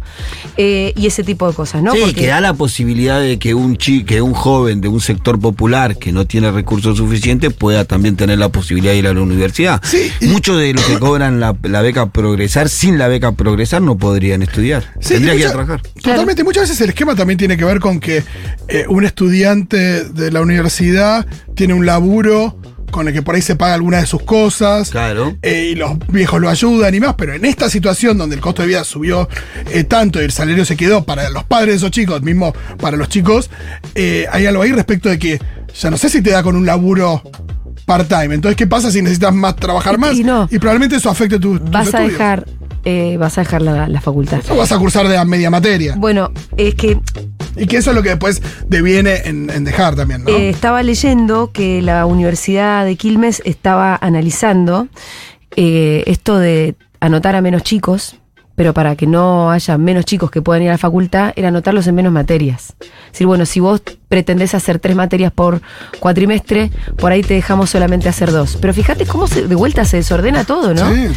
eh, 0.58 0.94
y 0.96 1.08
ese 1.08 1.24
tipo 1.24 1.48
de 1.48 1.54
cosas, 1.56 1.82
¿no? 1.82 1.94
sí, 1.94 2.00
Porque- 2.02 2.22
que 2.22 2.28
da 2.28 2.40
la 2.40 2.54
posibilidad 2.54 3.20
de 3.20 3.40
que 3.40 3.56
un 3.56 3.78
chi, 3.78 4.04
que 4.04 4.22
un 4.22 4.34
joven 4.34 4.80
de 4.82 4.88
un 4.88 5.02
sector 5.02 5.40
popular 5.40 5.98
que 5.98 6.12
no 6.12 6.26
tiene 6.26 6.52
recursos 6.52 6.98
suficientes 6.98 7.52
pueda 7.54 7.86
también 7.86 8.16
tener 8.16 8.38
la 8.38 8.50
posibilidad 8.50 8.92
de 8.94 9.00
ir 9.00 9.08
a 9.08 9.14
la 9.14 9.22
universidad. 9.22 9.82
Sí, 9.84 10.12
Muchos 10.22 10.60
de 10.60 10.74
los 10.74 10.84
que 10.86 11.00
cobran 11.00 11.40
la, 11.40 11.56
la 11.64 11.82
beca 11.82 12.12
progresar, 12.12 12.70
sin 12.70 12.98
la 13.00 13.08
beca 13.08 13.32
progresar, 13.32 13.82
no 13.82 13.98
podrían 13.98 14.44
estudiar. 14.44 14.84
Sí, 15.00 15.16
Tendría 15.16 15.34
que 15.34 15.40
ir 15.40 15.48
a 15.48 15.52
trabajar. 15.52 15.82
Totalmente. 16.30 16.44
Muchas 16.44 16.70
veces 16.70 16.82
el 16.82 16.90
esquema 16.90 17.16
también 17.16 17.38
tiene 17.38 17.58
que 17.58 17.66
ver 17.66 17.80
con 17.80 18.00
que 18.00 18.24
eh, 18.68 18.86
un 18.88 19.04
estudiante 19.04 20.04
de 20.04 20.32
la 20.32 20.42
universidad 20.42 21.26
tiene 21.56 21.74
un 21.74 21.86
laburo 21.86 22.56
con 22.92 23.08
el 23.08 23.14
que 23.14 23.22
por 23.22 23.36
ahí 23.36 23.42
se 23.42 23.56
paga 23.56 23.74
alguna 23.74 23.98
de 23.98 24.06
sus 24.06 24.22
cosas. 24.24 24.90
Claro. 24.92 25.36
eh, 25.42 25.70
y 25.72 25.76
los 25.76 25.98
viejos 26.08 26.40
lo 26.40 26.50
ayudan 26.50 26.94
y 26.94 27.00
más, 27.00 27.16
pero 27.16 27.34
en 27.34 27.46
esta 27.46 27.70
situación 27.70 28.18
donde 28.18 28.36
el 28.36 28.42
costo 28.42 28.62
de 28.62 28.68
vida 28.68 28.84
subió 28.84 29.28
eh, 29.72 29.84
tanto 29.84 30.22
y 30.22 30.26
el 30.26 30.32
salario 30.32 30.66
se 30.66 30.76
quedó 30.78 31.04
para 31.04 31.30
los 31.32 31.44
padres 31.46 31.70
de 31.74 31.78
esos 31.78 31.92
chicos, 31.92 32.22
mismo 32.22 32.54
para 32.80 32.96
los 32.98 33.10
chicos, 33.10 33.50
eh, 33.96 34.26
hay 34.32 34.46
algo 34.46 34.62
ahí 34.62 34.72
respecto 34.72 35.10
de 35.10 35.18
que 35.18 35.40
ya 35.80 35.90
no 35.90 35.98
sé 35.98 36.10
si 36.10 36.22
te 36.22 36.30
da 36.32 36.44
con 36.44 36.56
un 36.56 36.66
laburo 36.66 37.24
part-time. 37.86 38.36
Entonces, 38.36 38.56
¿qué 38.56 38.68
pasa 38.68 38.92
si 38.92 39.02
necesitas 39.02 39.34
más 39.34 39.56
trabajar 39.56 39.98
más? 39.98 40.16
y 40.16 40.24
no. 40.24 40.48
probablemente 40.48 40.96
eso 40.96 41.10
afecte 41.10 41.40
tu, 41.40 41.58
tus 41.60 41.72
vas 41.72 41.88
a 41.88 41.90
estudios. 41.90 42.12
dejar, 42.12 42.46
eh, 42.86 43.18
vas 43.18 43.38
a 43.38 43.42
dejar 43.42 43.62
la, 43.62 43.88
la 43.88 44.02
facultad. 44.02 44.42
O 44.50 44.56
vas 44.56 44.72
a 44.72 44.78
cursar 44.78 45.08
de 45.08 45.24
media 45.26 45.50
materia. 45.50 45.96
Bueno, 45.98 46.32
es 46.58 46.76
que 46.76 47.00
Y 47.56 47.66
que 47.68 47.78
eso 47.78 47.90
es 47.92 47.96
lo 47.96 48.04
que 48.04 48.10
después 48.10 48.42
deviene 48.68 49.22
en, 49.26 49.50
en 49.50 49.64
dejar 49.64 49.96
también, 49.96 50.24
¿no? 50.24 50.30
Eh, 50.30 50.50
estaba 50.50 50.82
leyendo 50.84 51.52
que 51.52 51.82
la 51.82 52.06
Universidad 52.06 52.86
de 52.86 52.96
Quilmes 52.96 53.42
estaba 53.46 53.98
analizando 54.00 54.88
eh, 55.56 56.04
esto 56.08 56.38
de 56.38 56.76
anotar 57.00 57.36
a 57.36 57.42
menos 57.42 57.64
chicos, 57.64 58.16
pero 58.60 58.74
para 58.74 58.98
que 58.98 59.08
no 59.08 59.52
haya 59.52 59.78
menos 59.78 60.04
chicos 60.04 60.30
que 60.32 60.42
puedan 60.42 60.62
ir 60.64 60.68
a 60.68 60.74
la 60.74 60.78
facultad, 60.78 61.32
era 61.38 61.48
anotarlos 61.48 61.88
en 61.88 61.96
menos 61.96 62.12
materias. 62.12 62.76
Es 62.82 63.12
decir, 63.14 63.26
bueno, 63.26 63.46
si 63.46 63.62
vos 63.62 63.82
pretendés 64.10 64.54
hacer 64.54 64.80
tres 64.80 64.98
materias 64.98 65.32
por 65.32 65.62
cuatrimestre, 66.02 66.70
por 66.98 67.14
ahí 67.14 67.22
te 67.22 67.36
dejamos 67.36 67.70
solamente 67.70 68.10
hacer 68.10 68.32
dos. 68.32 68.58
Pero 68.60 68.74
fíjate 68.74 69.06
cómo 69.06 69.28
se- 69.28 69.48
de 69.48 69.56
vuelta 69.56 69.86
se 69.86 69.96
desordena 69.96 70.44
todo, 70.44 70.74
¿no? 70.74 70.94
Sí. 70.94 71.08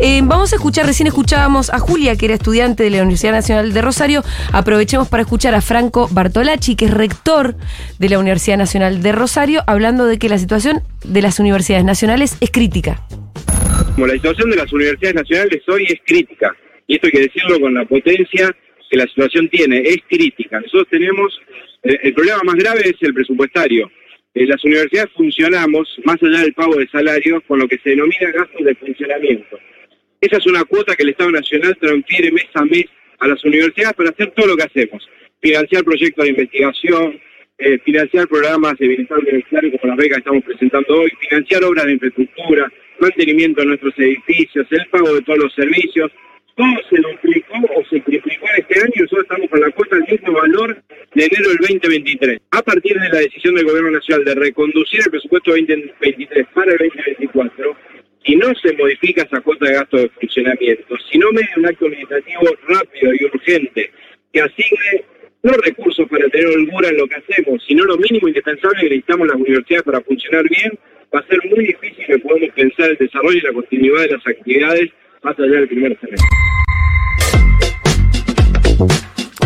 Eh, 0.00 0.22
vamos 0.24 0.52
a 0.52 0.56
escuchar, 0.56 0.86
recién 0.86 1.06
escuchábamos 1.06 1.70
a 1.72 1.78
Julia, 1.78 2.16
que 2.16 2.24
era 2.24 2.34
estudiante 2.34 2.82
de 2.82 2.90
la 2.90 3.02
Universidad 3.02 3.30
Nacional 3.30 3.72
de 3.72 3.80
Rosario. 3.80 4.24
Aprovechemos 4.50 5.06
para 5.06 5.22
escuchar 5.22 5.54
a 5.54 5.60
Franco 5.60 6.08
Bartolacci, 6.10 6.74
que 6.74 6.86
es 6.86 6.90
rector 6.90 7.54
de 8.00 8.08
la 8.08 8.18
Universidad 8.18 8.58
Nacional 8.58 9.02
de 9.04 9.12
Rosario, 9.12 9.62
hablando 9.68 10.04
de 10.06 10.18
que 10.18 10.28
la 10.28 10.38
situación 10.38 10.82
de 11.04 11.22
las 11.22 11.38
universidades 11.38 11.84
nacionales 11.84 12.36
es 12.40 12.50
crítica. 12.50 13.04
Como 13.94 14.08
la 14.08 14.14
situación 14.14 14.50
de 14.50 14.56
las 14.56 14.72
universidades 14.72 15.14
nacionales 15.14 15.62
hoy 15.68 15.84
es 15.88 16.00
crítica, 16.04 16.52
y 16.88 16.94
esto 16.94 17.06
hay 17.06 17.12
que 17.12 17.28
decirlo 17.28 17.60
con 17.60 17.74
la 17.74 17.84
potencia 17.84 18.50
que 18.90 18.96
la 18.96 19.06
situación 19.06 19.48
tiene, 19.48 19.80
es 19.80 19.98
crítica. 20.08 20.58
Nosotros 20.58 20.88
tenemos, 20.90 21.38
eh, 21.84 21.98
el 22.02 22.14
problema 22.14 22.40
más 22.44 22.56
grave 22.56 22.80
es 22.80 22.96
el 23.02 23.12
presupuestario. 23.12 23.90
Eh, 24.34 24.46
las 24.46 24.64
universidades 24.64 25.12
funcionamos, 25.14 25.86
más 26.04 26.16
allá 26.22 26.40
del 26.40 26.54
pago 26.54 26.76
de 26.76 26.88
salarios, 26.88 27.42
con 27.46 27.58
lo 27.58 27.68
que 27.68 27.78
se 27.78 27.90
denomina 27.90 28.30
gastos 28.32 28.64
de 28.64 28.74
funcionamiento. 28.74 29.58
Esa 30.20 30.38
es 30.38 30.46
una 30.46 30.64
cuota 30.64 30.96
que 30.96 31.02
el 31.02 31.10
Estado 31.10 31.30
Nacional 31.30 31.76
transfiere 31.78 32.32
mes 32.32 32.48
a 32.54 32.64
mes 32.64 32.86
a 33.18 33.28
las 33.28 33.44
universidades 33.44 33.94
para 33.94 34.10
hacer 34.10 34.30
todo 34.30 34.46
lo 34.46 34.56
que 34.56 34.64
hacemos. 34.64 35.06
Financiar 35.42 35.84
proyectos 35.84 36.24
de 36.24 36.30
investigación, 36.30 37.20
eh, 37.58 37.78
financiar 37.84 38.26
programas 38.28 38.78
de 38.78 38.88
bienestar 38.88 39.18
universitario 39.18 39.78
como 39.78 39.90
las 39.92 39.96
becas 39.98 40.16
que 40.16 40.20
estamos 40.20 40.44
presentando 40.44 41.00
hoy, 41.00 41.10
financiar 41.20 41.64
obras 41.64 41.84
de 41.84 41.92
infraestructura, 41.92 42.72
mantenimiento 42.98 43.60
de 43.60 43.66
nuestros 43.66 43.94
edificios, 43.98 44.66
el 44.70 44.86
pago 44.86 45.14
de 45.14 45.22
todos 45.22 45.38
los 45.38 45.54
servicios. 45.54 46.10
Todo 46.58 46.74
se 46.90 46.96
duplicó 46.96 47.54
o 47.76 47.84
se 47.88 48.00
triplicó 48.00 48.46
en 48.48 48.62
este 48.62 48.80
año 48.80 48.92
nosotros 48.96 49.26
estamos 49.30 49.48
con 49.48 49.60
la 49.60 49.70
cuota 49.70 49.94
al 49.94 50.06
mismo 50.10 50.32
valor 50.32 50.82
de 51.14 51.24
enero 51.24 51.50
del 51.50 51.58
2023. 51.58 52.40
A 52.50 52.62
partir 52.62 52.98
de 52.98 53.08
la 53.10 53.20
decisión 53.20 53.54
del 53.54 53.64
Gobierno 53.64 53.92
Nacional 53.92 54.24
de 54.24 54.34
reconducir 54.34 54.98
el 55.04 55.10
presupuesto 55.12 55.52
2023 55.52 56.46
para 56.52 56.72
el 56.72 56.78
2024, 56.78 57.76
si 58.26 58.34
no 58.34 58.52
se 58.60 58.72
modifica 58.72 59.22
esa 59.22 59.40
cuota 59.40 59.66
de 59.66 59.74
gasto 59.74 59.98
de 59.98 60.08
funcionamiento, 60.08 60.96
si 61.08 61.18
no 61.18 61.30
media 61.30 61.54
un 61.58 61.66
acto 61.66 61.86
administrativo 61.86 62.42
rápido 62.66 63.12
y 63.14 63.24
urgente 63.26 63.92
que 64.32 64.40
asigne 64.40 65.04
no 65.44 65.52
recursos 65.52 66.08
para 66.08 66.28
tener 66.28 66.48
holgura 66.48 66.88
en 66.88 66.96
lo 66.96 67.06
que 67.06 67.22
hacemos, 67.22 67.64
sino 67.68 67.84
lo 67.84 67.96
mínimo 67.98 68.26
indispensable 68.26 68.80
que 68.80 68.88
necesitamos 68.96 69.28
las 69.28 69.36
universidades 69.36 69.84
para 69.84 70.00
funcionar 70.00 70.42
bien, 70.48 70.76
va 71.14 71.20
a 71.20 71.26
ser 71.28 71.38
muy 71.54 71.66
difícil 71.66 72.04
que 72.04 72.18
podamos 72.18 72.48
pensar 72.50 72.90
el 72.90 72.96
desarrollo 72.96 73.38
y 73.38 73.42
la 73.42 73.52
continuidad 73.52 74.02
de 74.02 74.16
las 74.16 74.26
actividades 74.26 74.90
más 75.28 75.38
allá 75.38 75.58
del 75.58 75.68
primer 75.68 75.98
semestre. 76.00 76.26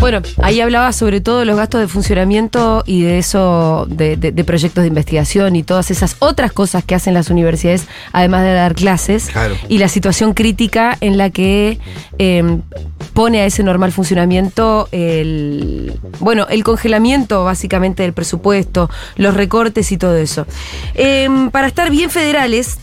Bueno, 0.00 0.20
ahí 0.42 0.60
hablaba 0.60 0.92
sobre 0.92 1.20
todo 1.20 1.44
los 1.44 1.56
gastos 1.56 1.80
de 1.80 1.86
funcionamiento 1.86 2.82
y 2.86 3.02
de 3.02 3.18
eso, 3.18 3.86
de, 3.88 4.16
de- 4.16 4.32
de 4.32 4.44
proyectos 4.44 4.82
de 4.82 4.88
investigación 4.88 5.54
y 5.54 5.62
todas 5.62 5.92
esas 5.92 6.16
otras 6.18 6.52
cosas 6.52 6.82
que 6.84 6.96
hacen 6.96 7.14
las 7.14 7.30
universidades, 7.30 7.86
además 8.12 8.42
de 8.42 8.52
dar 8.52 8.74
clases. 8.74 9.28
Claro. 9.30 9.54
Y 9.68 9.78
la 9.78 9.86
situación 9.88 10.34
crítica 10.34 10.96
en 11.00 11.18
la 11.18 11.30
que 11.30 11.78
eh, 12.18 12.58
pone 13.14 13.42
a 13.42 13.46
ese 13.46 13.62
normal 13.62 13.92
funcionamiento 13.92 14.88
el, 14.90 15.92
bueno, 16.18 16.48
el 16.50 16.64
congelamiento 16.64 17.44
básicamente 17.44 18.02
del 18.02 18.12
presupuesto, 18.12 18.90
los 19.16 19.34
recortes 19.34 19.92
y 19.92 19.98
todo 19.98 20.16
eso. 20.16 20.46
Eh, 20.94 21.28
para 21.52 21.68
estar 21.68 21.90
bien 21.92 22.10
federales, 22.10 22.80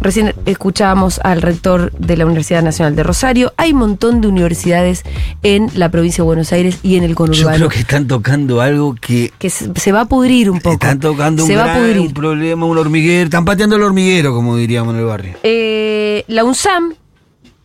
Recién 0.00 0.34
escuchábamos 0.46 1.20
al 1.24 1.42
rector 1.42 1.92
de 1.92 2.16
la 2.16 2.24
Universidad 2.24 2.62
Nacional 2.62 2.96
de 2.96 3.02
Rosario. 3.02 3.52
Hay 3.58 3.72
un 3.72 3.78
montón 3.80 4.20
de 4.20 4.28
universidades 4.28 5.02
en 5.42 5.68
la 5.74 5.90
provincia 5.90 6.22
de 6.22 6.26
Buenos 6.26 6.52
Aires 6.52 6.78
y 6.82 6.96
en 6.96 7.04
el 7.04 7.10
Yo 7.10 7.16
conurbano. 7.16 7.56
creo 7.56 7.68
que 7.68 7.80
están 7.80 8.06
tocando 8.06 8.60
algo 8.62 8.94
que 8.94 9.30
que 9.38 9.50
se, 9.50 9.92
va 9.92 10.02
a 10.02 10.04
pudrir 10.06 10.50
un 10.50 10.58
poco. 10.60 10.72
están 10.74 11.00
tocando 11.00 11.44
se 11.44 11.52
un, 11.52 11.58
va 11.58 11.64
a 11.64 11.66
gran- 11.66 11.80
pudrir. 11.82 11.98
un 12.00 12.14
problema, 12.14 12.64
un 12.66 12.78
hormiguero. 12.78 13.24
Están 13.24 13.44
pateando 13.44 13.76
el 13.76 13.82
hormiguero, 13.82 14.32
como 14.34 14.56
diríamos 14.56 14.94
en 14.94 15.00
el 15.00 15.06
barrio. 15.06 15.34
Eh, 15.42 16.24
la 16.28 16.44
UNSAM 16.44 16.94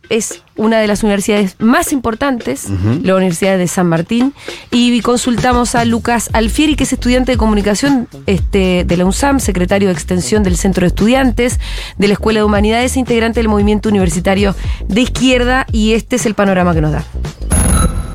es 0.10 0.42
una 0.56 0.80
de 0.80 0.88
las 0.88 1.04
universidades 1.04 1.56
más 1.60 1.92
importantes, 1.92 2.68
la 3.04 3.16
Universidad 3.16 3.58
de 3.58 3.68
San 3.68 3.88
Martín, 3.88 4.34
y 4.72 5.00
consultamos 5.02 5.76
a 5.76 5.84
Lucas 5.86 6.30
Alfieri, 6.34 6.76
que 6.76 6.86
es 6.86 6.94
estudiante 6.94 7.34
de 7.34 7.38
comunicación 7.38 8.08
este, 8.26 8.86
de 8.86 8.98
la 8.98 9.06
UNSAM, 9.06 9.40
secretario 9.40 9.90
de 9.90 9.94
extensión 9.94 10.44
del 10.44 10.56
Centro 10.56 10.82
de 10.82 10.88
Estudiantes 10.88 11.60
de 11.98 12.08
la 12.08 12.14
Escuela 12.14 12.40
de 12.40 12.46
Humanidades, 12.46 12.96
integrante 12.98 13.40
del 13.40 13.50
movimiento 13.50 13.90
universitario 13.90 14.56
de 14.88 15.02
izquierda, 15.02 15.66
y 15.72 15.94
este 15.94 16.16
es 16.16 16.26
el 16.26 16.36
panorama 16.36 16.74
que 16.74 16.82
nos 16.82 16.92
da. 16.94 17.04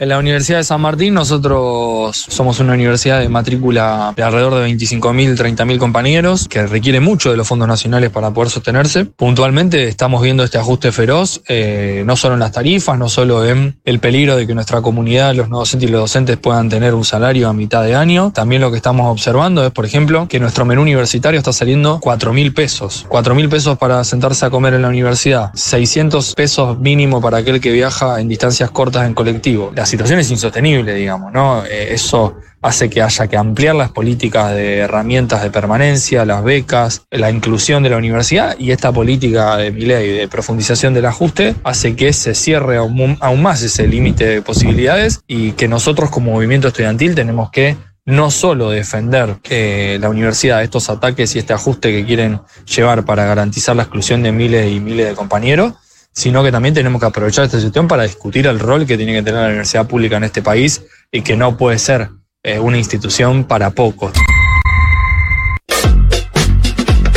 En 0.00 0.09
la 0.09 0.19
Universidad 0.19 0.57
de 0.57 0.64
San 0.64 0.80
Martín 0.80 1.12
nosotros 1.12 2.16
somos 2.16 2.59
una 2.59 2.73
universidad 2.73 3.21
de 3.21 3.28
matrícula 3.28 4.14
de 4.16 4.23
alrededor 4.23 4.54
de 4.54 4.66
25.000, 4.66 5.37
30.000 5.37 5.76
compañeros 5.76 6.49
que 6.49 6.66
requiere 6.66 7.00
mucho 7.00 7.30
de 7.30 7.37
los 7.37 7.47
fondos 7.47 7.69
nacionales 7.69 8.09
para 8.09 8.30
poder 8.30 8.49
sostenerse. 8.49 9.04
Puntualmente 9.04 9.88
estamos 9.88 10.23
viendo 10.23 10.42
este 10.42 10.57
ajuste 10.57 10.90
feroz, 10.90 11.42
eh, 11.49 12.02
no 12.07 12.16
solo 12.16 12.33
en 12.33 12.40
las 12.40 12.52
tarifas, 12.52 12.97
no 12.97 13.11
solo 13.11 13.45
en 13.45 13.78
el 13.85 14.00
peligro 14.00 14.38
de 14.38 14.47
que 14.47 14.54
nuestra 14.54 14.80
comunidad, 14.80 15.35
los 15.35 15.50
no 15.50 15.59
docentes 15.59 15.90
y 15.90 15.92
los 15.92 16.00
docentes 16.00 16.38
puedan 16.38 16.71
tener 16.71 16.95
un 16.95 17.04
salario 17.04 17.50
a 17.50 17.52
mitad 17.52 17.83
de 17.83 17.95
año. 17.95 18.33
También 18.33 18.62
lo 18.62 18.71
que 18.71 18.78
estamos 18.78 19.07
observando 19.12 19.66
es, 19.66 19.71
por 19.71 19.85
ejemplo, 19.85 20.28
que 20.28 20.40
nuestro 20.40 20.64
menú 20.64 20.80
universitario 20.80 21.37
está 21.37 21.52
saliendo 21.52 22.00
4.000 22.00 22.54
pesos. 22.54 23.04
4.000 23.11 23.50
pesos 23.50 23.76
para 23.76 24.02
sentarse 24.04 24.47
a 24.47 24.50
comer 24.50 24.73
en 24.73 24.80
la 24.80 24.88
universidad. 24.88 25.50
600 25.52 26.35
pesos 26.35 26.78
mínimo 26.78 27.21
para 27.21 27.37
aquel 27.37 27.61
que 27.61 27.71
viaja 27.71 28.19
en 28.19 28.28
distancias 28.28 28.71
cortas 28.71 29.07
en 29.07 29.12
colectivo. 29.12 29.73
Situación 29.90 30.20
es 30.20 30.30
insostenible, 30.30 30.94
digamos, 30.94 31.32
¿no? 31.32 31.64
Eh, 31.64 31.92
eso 31.92 32.37
hace 32.62 32.88
que 32.90 33.02
haya 33.02 33.26
que 33.26 33.37
ampliar 33.37 33.75
las 33.75 33.90
políticas 33.90 34.54
de 34.54 34.78
herramientas 34.78 35.42
de 35.42 35.50
permanencia, 35.50 36.25
las 36.25 36.44
becas, 36.44 37.02
la 37.11 37.30
inclusión 37.30 37.82
de 37.82 37.90
la 37.90 37.97
universidad 37.97 38.54
y 38.59 38.70
esta 38.70 38.92
política 38.92 39.56
de 39.56 39.70
mi 39.70 39.82
ley 39.82 40.12
de 40.12 40.28
profundización 40.28 40.92
del 40.94 41.06
ajuste 41.06 41.54
hace 41.64 41.97
que 41.97 42.12
se 42.12 42.35
cierre 42.35 42.76
aún, 42.76 43.18
más 43.42 43.62
ese 43.62 43.87
límite 43.87 44.26
de 44.26 44.42
posibilidades 44.42 45.20
y 45.26 45.52
que 45.52 45.68
nosotros 45.68 46.11
como 46.11 46.32
movimiento 46.32 46.68
estudiantil 46.68 47.14
tenemos 47.14 47.50
que 47.50 47.76
no 48.04 48.30
solo 48.30 48.70
defender 48.70 49.37
eh, 49.49 49.99
la 50.00 50.09
universidad 50.09 50.59
de 50.59 50.64
estos 50.64 50.90
ataques 50.90 51.35
y 51.35 51.38
este 51.38 51.52
ajuste 51.52 51.92
que 51.92 52.04
quieren 52.04 52.40
llevar 52.66 53.04
para 53.04 53.25
garantizar 53.25 53.76
la 53.76 53.82
exclusión 53.82 54.23
de 54.23 54.32
miles 54.32 54.70
y 54.70 54.80
miles 54.80 55.09
de 55.09 55.14
compañeros, 55.14 55.75
sino 56.20 56.42
que 56.44 56.52
también 56.52 56.74
tenemos 56.74 57.00
que 57.00 57.06
aprovechar 57.06 57.46
esta 57.46 57.56
situación 57.56 57.88
para 57.88 58.02
discutir 58.02 58.46
el 58.46 58.58
rol 58.58 58.84
que 58.84 58.98
tiene 58.98 59.14
que 59.14 59.22
tener 59.22 59.40
la 59.40 59.46
universidad 59.48 59.86
pública 59.86 60.18
en 60.18 60.24
este 60.24 60.42
país 60.42 60.82
y 61.10 61.22
que 61.22 61.34
no 61.34 61.56
puede 61.56 61.78
ser 61.78 62.10
eh, 62.42 62.58
una 62.58 62.76
institución 62.76 63.44
para 63.44 63.70
pocos. 63.70 64.12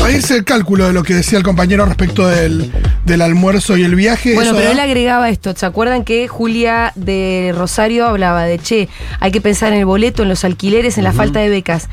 Ahí 0.06 0.16
es 0.16 0.32
el 0.32 0.44
cálculo 0.44 0.86
de 0.88 0.94
lo 0.94 1.04
que 1.04 1.14
decía 1.16 1.38
el 1.38 1.44
compañero 1.46 1.86
respecto 1.86 2.28
del, 2.28 2.72
del 3.06 3.22
almuerzo 3.22 3.78
y 3.78 3.84
el 3.84 3.96
viaje. 3.96 4.36
Bueno, 4.36 4.52
pero 4.54 4.66
da- 4.66 4.72
él 4.72 4.80
agregaba 4.80 5.30
esto. 5.30 5.54
¿Se 5.56 5.66
acuerdan 5.66 6.04
que 6.04 6.28
Julia 6.28 6.92
de 6.96 7.54
Rosario 7.58 8.06
hablaba 8.06 8.44
de, 8.44 8.60
che, 8.60 8.90
hay 9.22 9.32
que 9.32 9.40
pensar 9.40 9.72
en 9.72 9.80
el 9.80 9.86
boleto, 9.86 10.24
en 10.24 10.30
los 10.30 10.44
alquileres, 10.44 10.98
en 10.98 11.06
la 11.06 11.14
falta 11.14 11.40
de 11.40 11.48
becas? 11.50 11.88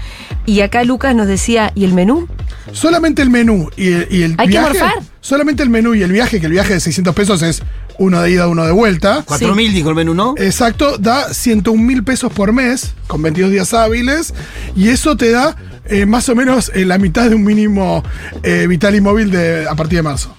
Y 0.46 0.60
acá 0.62 0.82
Lucas 0.84 1.14
nos 1.14 1.28
decía, 1.28 1.70
¿y 1.76 1.84
el 1.84 1.92
menú? 1.92 2.26
Solamente 2.72 3.22
el 3.22 3.30
menú 3.30 3.70
y 3.76 3.88
el, 3.92 4.06
y 4.10 4.22
el 4.22 4.34
Hay 4.38 4.46
que 4.46 4.52
viaje. 4.52 4.78
morfar. 4.78 4.94
Solamente 5.20 5.62
el 5.62 5.70
menú 5.70 5.94
y 5.94 6.02
el 6.02 6.12
viaje, 6.12 6.40
que 6.40 6.46
el 6.46 6.52
viaje 6.52 6.74
de 6.74 6.80
600 6.80 7.14
pesos 7.14 7.42
es 7.42 7.62
uno 7.98 8.22
de 8.22 8.30
ida, 8.30 8.48
uno 8.48 8.64
de 8.64 8.72
vuelta. 8.72 9.24
4.000 9.26 9.72
dijo 9.72 9.88
el 9.90 9.94
menú, 9.94 10.14
¿no? 10.14 10.34
Exacto, 10.38 10.96
da 10.98 11.32
101 11.32 11.82
mil 11.82 12.02
pesos 12.04 12.32
por 12.32 12.52
mes, 12.52 12.94
con 13.06 13.20
22 13.22 13.50
días 13.50 13.74
hábiles, 13.74 14.32
y 14.74 14.88
eso 14.88 15.16
te 15.16 15.30
da 15.30 15.56
eh, 15.86 16.06
más 16.06 16.28
o 16.28 16.34
menos 16.34 16.70
eh, 16.74 16.84
la 16.86 16.96
mitad 16.98 17.28
de 17.28 17.34
un 17.34 17.44
mínimo 17.44 18.02
eh, 18.42 18.66
vital 18.68 18.94
y 18.94 19.00
móvil 19.00 19.30
de, 19.30 19.66
a 19.68 19.74
partir 19.74 19.98
de 19.98 20.02
marzo. 20.02 20.34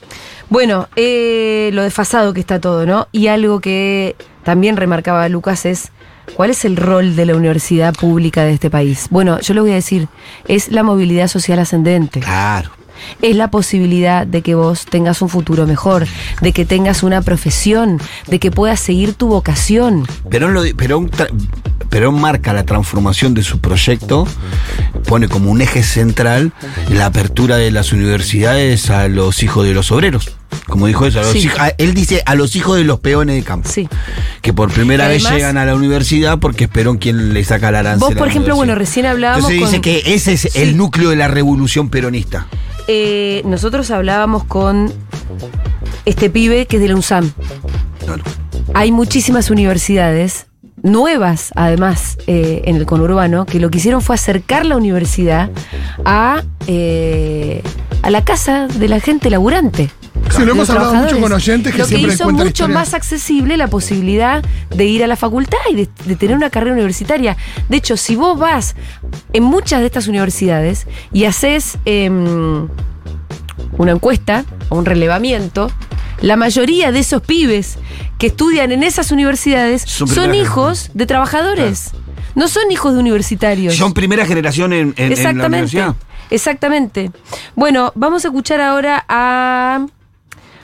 Bueno, 0.50 0.90
eh, 0.96 1.70
lo 1.74 1.84
desfasado 1.84 2.34
que 2.34 2.40
está 2.42 2.60
todo, 2.60 2.86
¿no? 2.86 3.08
Y 3.12 3.28
algo 3.28 3.62
que 3.62 4.16
también 4.44 4.76
remarcaba 4.76 5.30
Lucas 5.30 5.66
es, 5.66 5.92
¿cuál 6.36 6.50
es 6.50 6.66
el 6.66 6.78
rol 6.78 7.16
de 7.16 7.26
la 7.26 7.36
universidad 7.36 7.94
pública 7.94 8.44
de 8.44 8.54
este 8.54 8.70
país? 8.70 9.08
Bueno, 9.10 9.40
yo 9.40 9.54
le 9.54 9.62
voy 9.62 9.72
a 9.72 9.76
decir, 9.76 10.08
es 10.48 10.72
la 10.72 10.84
movilidad 10.84 11.28
social 11.28 11.60
ascendente. 11.60 12.20
Claro. 12.20 12.72
Es 13.22 13.36
la 13.36 13.50
posibilidad 13.52 14.26
de 14.28 14.42
que 14.42 14.56
vos 14.56 14.86
tengas 14.86 15.22
un 15.22 15.30
futuro 15.30 15.68
mejor, 15.68 16.06
de 16.42 16.54
que 16.54 16.66
tengas 16.66 17.04
una 17.04 17.22
profesión, 17.22 18.00
de 18.28 18.40
que 18.40 18.52
puedas 18.52 18.80
seguir 18.80 19.14
tu 19.14 19.28
vocación. 19.28 20.06
Perón, 20.30 20.54
lo 20.54 20.64
Perón, 20.76 21.10
Perón 21.90 22.20
marca 22.22 22.54
la 22.54 22.64
transformación 22.66 23.34
de 23.34 23.44
su 23.44 23.60
proyecto, 23.60 24.28
pone 25.08 25.28
como 25.28 25.52
un 25.52 25.62
eje 25.62 25.84
central 25.84 26.54
la 26.90 27.08
apertura 27.08 27.58
de 27.58 27.72
las 27.72 27.92
universidades 27.92 28.90
a 28.90 29.08
los 29.08 29.44
hijos 29.44 29.66
de 29.66 29.74
los 29.74 29.92
obreros. 29.92 30.32
Como 30.68 30.88
dijo 30.88 31.06
eso, 31.06 31.20
a 31.20 31.24
los 31.24 31.32
Sí. 31.32 31.48
hij- 31.48 31.60
a- 31.60 31.74
él 31.78 31.94
dice 31.94 32.24
a 32.26 32.36
los 32.36 32.56
hijos 32.56 32.78
de 32.78 32.84
los 32.84 33.00
peones 33.00 33.36
de 33.36 33.44
campo. 33.44 33.70
Sí. 33.70 33.88
Que 34.42 34.54
por 34.54 34.72
primera 34.72 35.08
vez 35.08 35.24
llegan 35.30 35.58
a 35.58 35.66
la 35.66 35.76
universidad 35.76 36.40
porque 36.40 36.66
es 36.66 36.70
Perón 36.70 36.98
quien 36.98 37.34
le 37.34 37.44
saca 37.44 37.72
la 37.72 37.80
arancel 37.80 38.00
Vos, 38.10 38.16
por 38.16 38.28
ejemplo, 38.28 38.56
bueno, 38.56 38.76
recién 38.76 39.06
hablábamos 39.06 39.50
Entonces 39.50 39.72
dice 39.72 39.82
que 39.82 40.14
ese 40.14 40.34
es 40.34 40.42
Sí. 40.42 40.50
el 40.62 40.78
núcleo 40.78 41.10
de 41.10 41.16
la 41.18 41.28
revolución 41.28 41.90
peronista. 41.90 42.48
Eh, 42.88 43.42
nosotros 43.46 43.92
hablábamos 43.92 44.44
con 44.44 44.92
este 46.06 46.30
pibe 46.30 46.66
que 46.66 46.78
es 46.78 46.82
de 46.82 46.90
la 46.90 46.96
UNSAM. 46.96 47.32
Hay 48.74 48.92
muchísimas 48.92 49.50
universidades 49.50 50.48
nuevas, 50.84 51.52
además, 51.56 52.18
eh, 52.28 52.64
en 52.66 52.76
el 52.76 52.86
conurbano, 52.86 53.46
que 53.46 53.60
lo 53.60 53.70
que 53.70 53.78
hicieron 53.78 54.02
fue 54.02 54.16
acercar 54.16 54.66
la 54.66 54.78
universidad 54.78 55.50
a, 56.06 56.44
eh, 56.68 57.62
a 58.02 58.10
la 58.10 58.24
casa 58.24 58.68
de 58.68 58.88
la 58.88 59.00
gente 59.00 59.30
laburante. 59.30 59.92
Sí, 60.30 60.40
lo 60.40 60.46
los 60.46 60.56
hemos 60.56 60.70
hablado 60.70 60.94
mucho 60.96 61.20
con 61.20 61.32
oyentes 61.34 61.74
que 61.74 61.80
Lo 61.80 61.86
que 61.86 61.90
siempre 61.96 62.14
hizo 62.14 62.30
mucho 62.32 62.46
historias. 62.48 62.74
más 62.76 62.94
accesible 62.94 63.58
la 63.58 63.68
posibilidad 63.68 64.44
de 64.70 64.86
ir 64.86 65.04
a 65.04 65.08
la 65.08 65.16
facultad 65.16 65.58
y 65.72 65.76
de, 65.76 65.90
de 66.06 66.16
tener 66.16 66.36
una 66.36 66.50
carrera 66.50 66.74
universitaria. 66.74 67.36
De 67.70 67.78
hecho, 67.78 67.98
si 67.98 68.16
vos 68.16 68.38
vas 68.40 68.76
en 69.34 69.44
muchas 69.44 69.80
de 69.82 69.88
estas 69.88 70.08
universidades 70.08 70.88
y 71.12 71.26
haces 71.26 71.78
em, 71.86 72.68
una 73.78 73.92
encuesta 73.92 74.46
o 74.70 74.78
un 74.78 74.86
relevamiento, 74.86 75.72
la 76.22 76.36
mayoría 76.38 76.92
de 76.92 77.00
esos 77.00 77.22
pibes 77.22 77.78
que 78.18 78.28
estudian 78.28 78.72
en 78.72 78.84
esas 78.84 79.12
universidades 79.12 79.82
Son 79.84 80.36
hijos 80.36 80.92
de 80.94 81.06
trabajadores. 81.08 81.92
No 82.36 82.48
son 82.48 82.72
hijos 82.72 82.94
de 82.94 83.00
universitarios. 83.00 83.76
Son 83.76 83.94
primera 83.94 84.26
generación 84.26 84.72
en, 84.72 84.94
en- 84.98 85.12
en 85.18 85.38
la 85.38 85.46
universidad. 85.48 85.96
Exactamente. 86.30 87.12
Bueno, 87.56 87.92
vamos 87.96 88.24
a 88.24 88.30
escuchar 88.30 88.62
ahora 88.62 89.04
a. 89.10 89.86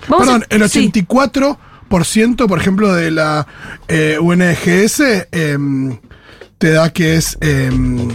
Vamos 0.07 0.25
Perdón, 0.25 0.43
a- 0.49 0.55
el 0.55 0.69
sí. 0.69 0.91
84%, 0.91 2.47
por 2.47 2.59
ejemplo, 2.59 2.93
de 2.93 3.11
la 3.11 3.47
eh, 3.87 4.17
UNGS 4.21 5.27
em, 5.31 5.97
te 6.57 6.71
da 6.71 6.91
que 6.91 7.15
es 7.15 7.37
em, 7.41 8.09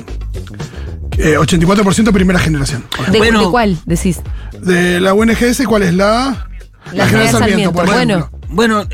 Eh, 1.18 1.36
84% 1.38 2.10
primera 2.12 2.38
generación. 2.38 2.84
¿De, 3.10 3.18
Bueno. 3.18 3.40
de 3.40 3.50
cuál 3.50 3.78
decís? 3.84 4.20
De 4.62 4.98
la 4.98 5.12
UNGS, 5.12 5.64
¿cuál 5.66 5.82
es 5.82 5.92
la? 5.92 6.48
La 6.94 7.06
General 7.06 7.28
Sarmiento, 7.30 7.72
por 7.72 7.84
ejemplo. 7.84 8.16
Bueno, 8.30 8.30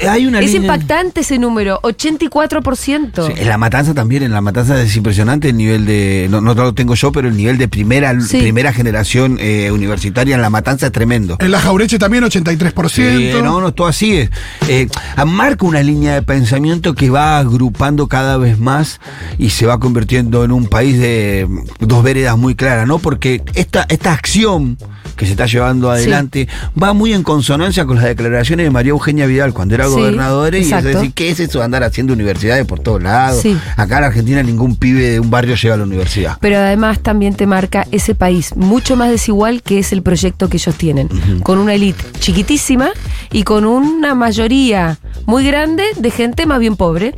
hay 0.08 0.26
una 0.26 0.40
Es 0.40 0.52
línea- 0.52 0.72
impactante 0.74 1.20
ese 1.20 1.38
número, 1.38 1.80
84%. 1.82 3.26
Sí, 3.26 3.32
en 3.36 3.48
la 3.48 3.58
matanza 3.58 3.94
también, 3.94 4.22
en 4.22 4.32
la 4.32 4.40
matanza 4.40 4.80
es 4.80 4.94
impresionante 4.96 5.48
el 5.50 5.56
nivel 5.56 5.86
de, 5.86 6.26
no, 6.30 6.40
no 6.40 6.54
lo 6.54 6.74
tengo 6.74 6.94
yo, 6.94 7.12
pero 7.12 7.28
el 7.28 7.36
nivel 7.36 7.58
de 7.58 7.68
primera, 7.68 8.18
Sí. 8.20 8.38
primera 8.38 8.72
generación 8.72 9.36
eh, 9.40 9.70
universitaria 9.70 10.34
en 10.34 10.42
la 10.42 10.50
matanza 10.50 10.86
es 10.86 10.92
tremendo. 10.92 11.36
En 11.40 11.50
la 11.50 11.60
Jaureche 11.60 11.98
también 11.98 12.24
83%. 12.24 12.88
Sí, 13.18 13.42
no, 13.42 13.60
no, 13.60 13.72
todo 13.72 13.86
así 13.86 14.16
es. 14.16 14.30
Eh, 14.68 14.88
marca 15.26 15.66
una 15.66 15.82
línea 15.82 16.14
de 16.14 16.22
pensamiento 16.22 16.94
que 16.94 17.10
va 17.10 17.38
agrupando 17.38 18.06
cada 18.08 18.36
vez 18.36 18.58
más 18.58 19.00
y 19.38 19.50
se 19.50 19.66
va 19.66 19.78
convirtiendo 19.78 20.44
en 20.44 20.52
un 20.52 20.66
país 20.66 20.98
de 20.98 21.46
dos 21.80 22.02
veredas 22.02 22.36
muy 22.38 22.54
claras, 22.54 22.86
¿no? 22.86 22.98
Porque 22.98 23.42
esta, 23.54 23.86
esta 23.88 24.12
acción 24.12 24.78
que 25.18 25.26
se 25.26 25.32
está 25.32 25.44
llevando 25.46 25.90
adelante 25.90 26.48
va 26.80 26.94
muy 26.94 27.12
en 27.12 27.22
consonancia 27.24 27.84
con 27.84 27.96
las 27.96 28.04
declaraciones 28.06 28.64
de 28.64 28.70
María 28.70 28.90
Eugenia 28.90 29.26
Vidal 29.26 29.52
cuando 29.52 29.74
era 29.74 29.84
Sí, 29.86 29.90
gobernadora 29.90 30.56
y 30.56 30.62
es 30.72 30.84
decir, 30.84 31.12
¿qué 31.12 31.28
es 31.30 31.40
eso 31.40 31.58
de 31.58 31.64
andar 31.64 31.82
haciendo 31.82 32.12
universidades 32.14 32.64
por 32.64 32.78
todos 32.80 33.02
lados? 33.02 33.42
Sí. 33.42 33.58
Acá 33.76 33.98
en 33.98 34.04
Argentina 34.04 34.42
ningún 34.42 34.76
pibe 34.76 35.10
de 35.10 35.20
un 35.20 35.28
barrio 35.28 35.56
llega 35.56 35.74
a 35.74 35.76
la 35.76 35.82
universidad. 35.82 36.38
Pero 36.40 36.56
además 36.58 37.00
también 37.00 37.34
te 37.34 37.46
marca 37.46 37.86
ese 37.90 38.14
país 38.14 38.54
mucho 38.56 38.96
más 38.96 39.10
desigual 39.10 39.62
que 39.62 39.80
es 39.80 39.92
el 39.92 40.02
proyecto 40.02 40.48
que 40.48 40.56
ellos 40.56 40.76
tienen. 40.76 41.08
Con 41.42 41.58
una 41.58 41.74
élite 41.74 42.02
chiquitísima 42.20 42.90
y 43.32 43.42
con 43.42 43.64
una 43.64 44.14
mayoría 44.14 44.98
muy 45.26 45.44
grande 45.44 45.82
de 45.96 46.10
gente 46.12 46.46
más 46.46 46.60
bien 46.60 46.76
pobre. 46.76 47.14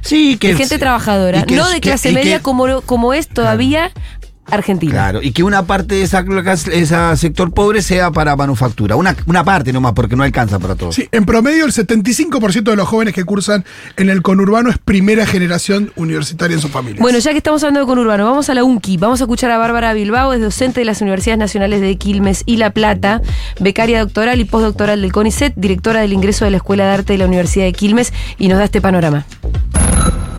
Sí, 0.00 0.36
que 0.38 0.48
de 0.48 0.54
gente 0.54 0.78
trabajadora. 0.78 1.42
que- 1.42 1.56
no 1.56 1.68
de 1.68 1.80
clase 1.80 2.10
y 2.10 2.14
que- 2.14 2.18
media 2.20 2.40
como, 2.40 2.82
como 2.82 3.14
es 3.14 3.26
todavía 3.28 3.90
Argentina. 4.50 4.92
Claro, 4.92 5.22
y 5.22 5.32
que 5.32 5.42
una 5.42 5.64
parte 5.66 5.96
de 5.96 6.02
esa, 6.02 6.24
ese 6.72 7.16
sector 7.16 7.52
pobre 7.52 7.82
sea 7.82 8.10
para 8.10 8.36
manufactura. 8.36 8.96
Una, 8.96 9.16
una 9.26 9.44
parte 9.44 9.72
nomás, 9.72 9.92
porque 9.92 10.16
no 10.16 10.22
alcanza 10.22 10.58
para 10.58 10.74
todo. 10.74 10.92
Sí, 10.92 11.08
en 11.12 11.24
promedio 11.24 11.64
el 11.64 11.72
75% 11.72 12.62
de 12.62 12.76
los 12.76 12.88
jóvenes 12.88 13.14
que 13.14 13.24
cursan 13.24 13.64
en 13.96 14.10
el 14.10 14.22
conurbano 14.22 14.70
es 14.70 14.78
primera 14.78 15.26
generación 15.26 15.92
universitaria 15.96 16.54
en 16.54 16.60
su 16.60 16.68
familia. 16.68 17.00
Bueno, 17.00 17.18
ya 17.18 17.32
que 17.32 17.38
estamos 17.38 17.62
hablando 17.62 17.80
de 17.80 17.86
conurbano, 17.86 18.24
vamos 18.24 18.48
a 18.50 18.54
la 18.54 18.64
UNCI. 18.64 18.96
Vamos 18.96 19.20
a 19.20 19.24
escuchar 19.24 19.50
a 19.50 19.58
Bárbara 19.58 19.92
Bilbao, 19.92 20.32
es 20.32 20.40
docente 20.40 20.80
de 20.80 20.84
las 20.84 21.00
Universidades 21.00 21.38
Nacionales 21.38 21.80
de 21.80 21.96
Quilmes 21.96 22.42
y 22.46 22.56
La 22.56 22.70
Plata, 22.70 23.22
becaria 23.60 24.00
doctoral 24.00 24.40
y 24.40 24.44
postdoctoral 24.44 25.00
del 25.00 25.12
CONICET, 25.12 25.54
directora 25.56 26.00
del 26.00 26.12
ingreso 26.12 26.44
de 26.44 26.50
la 26.50 26.56
Escuela 26.58 26.86
de 26.86 26.90
Arte 26.92 27.12
de 27.12 27.18
la 27.18 27.26
Universidad 27.26 27.64
de 27.64 27.72
Quilmes, 27.72 28.12
y 28.38 28.48
nos 28.48 28.58
da 28.58 28.64
este 28.64 28.80
panorama. 28.80 29.26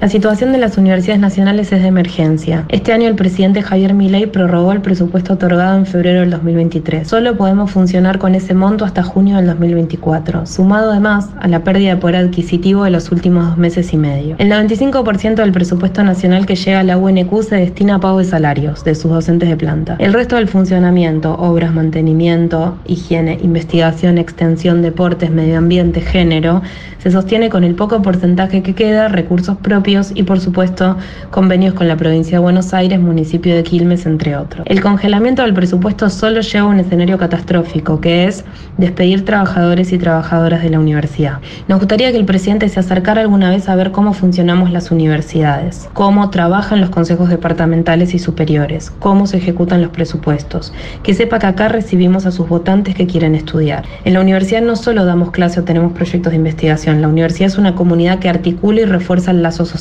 La 0.02 0.08
situación 0.08 0.54
de 0.54 0.60
las 0.60 0.78
universidades 0.78 1.20
nacionales 1.20 1.74
es 1.74 1.82
de 1.82 1.90
emergencia. 1.90 2.64
Este 2.70 2.94
año 2.94 3.10
el 3.10 3.16
presidente 3.16 3.62
Javier 3.62 3.94
Milei 3.94 4.28
prorrogó 4.28 4.72
el 4.72 4.80
presupuesto 4.80 5.34
otorgado 5.34 5.78
en 5.78 5.86
febrero 5.86 6.22
del 6.22 6.30
2023. 6.30 7.06
Solo 7.06 7.36
podemos 7.36 7.70
funcionar 7.72 8.18
con 8.18 8.34
ese 8.34 8.54
monto 8.54 8.86
hasta 8.86 9.04
junio 9.04 9.36
del 9.36 9.48
2024, 9.48 10.46
sumado 10.46 10.92
además 10.92 11.28
a 11.42 11.50
la 11.50 11.66
pérdida 11.66 11.96
de 11.96 11.98
poder 11.98 12.16
adquisitivo 12.16 12.86
de 12.86 12.92
los 12.92 13.12
últimos 13.12 13.46
dos 13.46 13.58
meses 13.58 13.92
y 13.92 13.98
medio. 13.98 14.38
El 14.38 14.50
95% 14.50 15.36
del 15.36 15.52
presupuesto 15.52 16.02
nacional 16.02 16.46
que 16.46 16.56
llega 16.56 16.80
a 16.80 16.84
la 16.84 16.96
UNQ 16.96 17.44
se 17.44 17.58
destina 17.58 17.96
a 17.96 18.00
pago 18.00 18.20
de 18.20 18.24
salarios 18.24 18.86
de 18.86 18.96
sus 18.96 19.12
docentes 19.12 19.50
de 19.50 19.58
planta. 19.58 19.98
El 20.00 20.14
resto 20.14 20.38
del 20.38 20.48
funcionamiento, 20.48 21.36
obras, 21.36 21.74
mantenimiento, 21.74 22.78
higiene, 22.86 23.38
investigación, 23.44 24.18
extensión, 24.18 24.82
deportes, 24.82 25.30
medio 25.30 25.58
ambiente, 25.58 26.00
género, 26.00 26.62
se 27.00 27.12
sostiene 27.12 27.50
con 27.50 27.64
el 27.64 27.76
poco 27.76 28.02
porcentaje 28.02 28.62
que 28.62 28.76
queda, 28.76 29.08
recursos 29.08 29.58
propios 29.58 29.89
y 29.90 30.22
por 30.22 30.40
supuesto 30.40 30.98
convenios 31.32 31.74
con 31.74 31.88
la 31.88 31.98
provincia 31.98 32.34
de 32.34 32.44
Buenos 32.44 32.76
Aires, 32.76 33.00
municipio 33.00 33.56
de 33.56 33.64
Quilmes, 33.64 34.06
entre 34.06 34.38
otros. 34.38 34.64
El 34.68 34.82
congelamiento 34.82 35.42
del 35.42 35.56
presupuesto 35.56 36.12
solo 36.12 36.42
lleva 36.42 36.68
a 36.68 36.70
un 36.70 36.80
escenario 36.80 37.18
catastrófico, 37.18 38.00
que 38.00 38.26
es 38.26 38.46
despedir 38.78 39.26
trabajadores 39.26 39.92
y 39.92 39.98
trabajadoras 39.98 40.62
de 40.62 40.70
la 40.70 40.80
universidad. 40.80 41.40
Nos 41.68 41.80
gustaría 41.80 42.12
que 42.12 42.20
el 42.20 42.26
presidente 42.26 42.70
se 42.70 42.80
acercara 42.80 43.22
alguna 43.22 43.50
vez 43.50 43.68
a 43.68 43.76
ver 43.76 43.92
cómo 43.92 44.14
funcionamos 44.14 44.72
las 44.72 44.92
universidades, 44.92 45.90
cómo 45.94 46.30
trabajan 46.30 46.82
los 46.82 46.92
consejos 46.92 47.30
departamentales 47.30 48.14
y 48.14 48.20
superiores, 48.20 48.92
cómo 49.00 49.26
se 49.26 49.38
ejecutan 49.38 49.82
los 49.82 49.90
presupuestos, 49.90 50.72
que 51.02 51.16
sepa 51.16 51.40
que 51.40 51.48
acá 51.48 51.68
recibimos 51.68 52.28
a 52.28 52.32
sus 52.32 52.48
votantes 52.48 52.94
que 52.94 53.08
quieren 53.08 53.34
estudiar. 53.34 53.86
En 54.06 54.14
la 54.14 54.22
universidad 54.22 54.62
no 54.62 54.76
solo 54.76 55.04
damos 55.04 55.32
clase 55.32 55.62
o 55.62 55.64
tenemos 55.64 55.94
proyectos 55.94 56.30
de 56.32 56.38
investigación, 56.38 57.02
la 57.02 57.08
universidad 57.08 57.48
es 57.48 57.58
una 57.58 57.74
comunidad 57.74 58.20
que 58.20 58.30
articula 58.30 58.82
y 58.82 58.86
refuerza 58.86 59.32
el 59.32 59.42
lazo 59.42 59.66
social. 59.66 59.79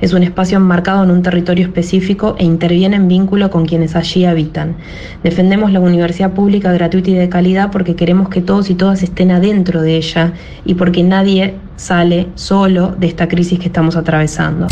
Es 0.00 0.12
un 0.12 0.22
espacio 0.22 0.58
enmarcado 0.58 1.02
en 1.02 1.10
un 1.10 1.22
territorio 1.22 1.64
específico 1.64 2.36
e 2.38 2.44
interviene 2.44 2.96
en 2.96 3.08
vínculo 3.08 3.50
con 3.50 3.66
quienes 3.66 3.96
allí 3.96 4.24
habitan. 4.24 4.76
Defendemos 5.22 5.72
la 5.72 5.80
universidad 5.80 6.32
pública 6.32 6.72
gratuita 6.72 7.10
y 7.10 7.14
de 7.14 7.28
calidad 7.28 7.70
porque 7.70 7.96
queremos 7.96 8.28
que 8.28 8.40
todos 8.40 8.70
y 8.70 8.74
todas 8.74 9.02
estén 9.02 9.30
adentro 9.30 9.80
de 9.80 9.96
ella 9.96 10.32
y 10.64 10.74
porque 10.74 11.02
nadie 11.02 11.54
sale 11.76 12.28
solo 12.34 12.94
de 12.98 13.06
esta 13.06 13.28
crisis 13.28 13.58
que 13.58 13.66
estamos 13.66 13.96
atravesando. 13.96 14.66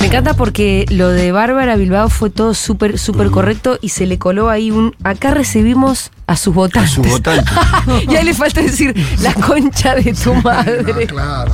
Me 0.00 0.06
encanta 0.06 0.34
porque 0.34 0.86
lo 0.90 1.08
de 1.08 1.30
Bárbara 1.30 1.76
Bilbao 1.76 2.08
fue 2.08 2.30
todo 2.30 2.54
súper, 2.54 2.98
súper 2.98 3.30
correcto 3.30 3.78
y 3.80 3.90
se 3.90 4.06
le 4.06 4.18
coló 4.18 4.48
ahí 4.48 4.70
un. 4.70 4.94
Acá 5.04 5.32
recibimos 5.32 6.10
a 6.26 6.36
sus 6.36 6.52
A 6.52 6.56
votantes. 6.56 6.90
sus 6.90 7.06
votantes. 7.06 7.54
y 8.08 8.16
ahí 8.16 8.24
le 8.24 8.34
falta 8.34 8.60
decir 8.60 8.94
la 9.20 9.32
concha 9.34 9.94
de 9.94 10.12
tu 10.12 10.34
madre. 10.34 10.82
No, 10.82 11.06
claro. 11.06 11.52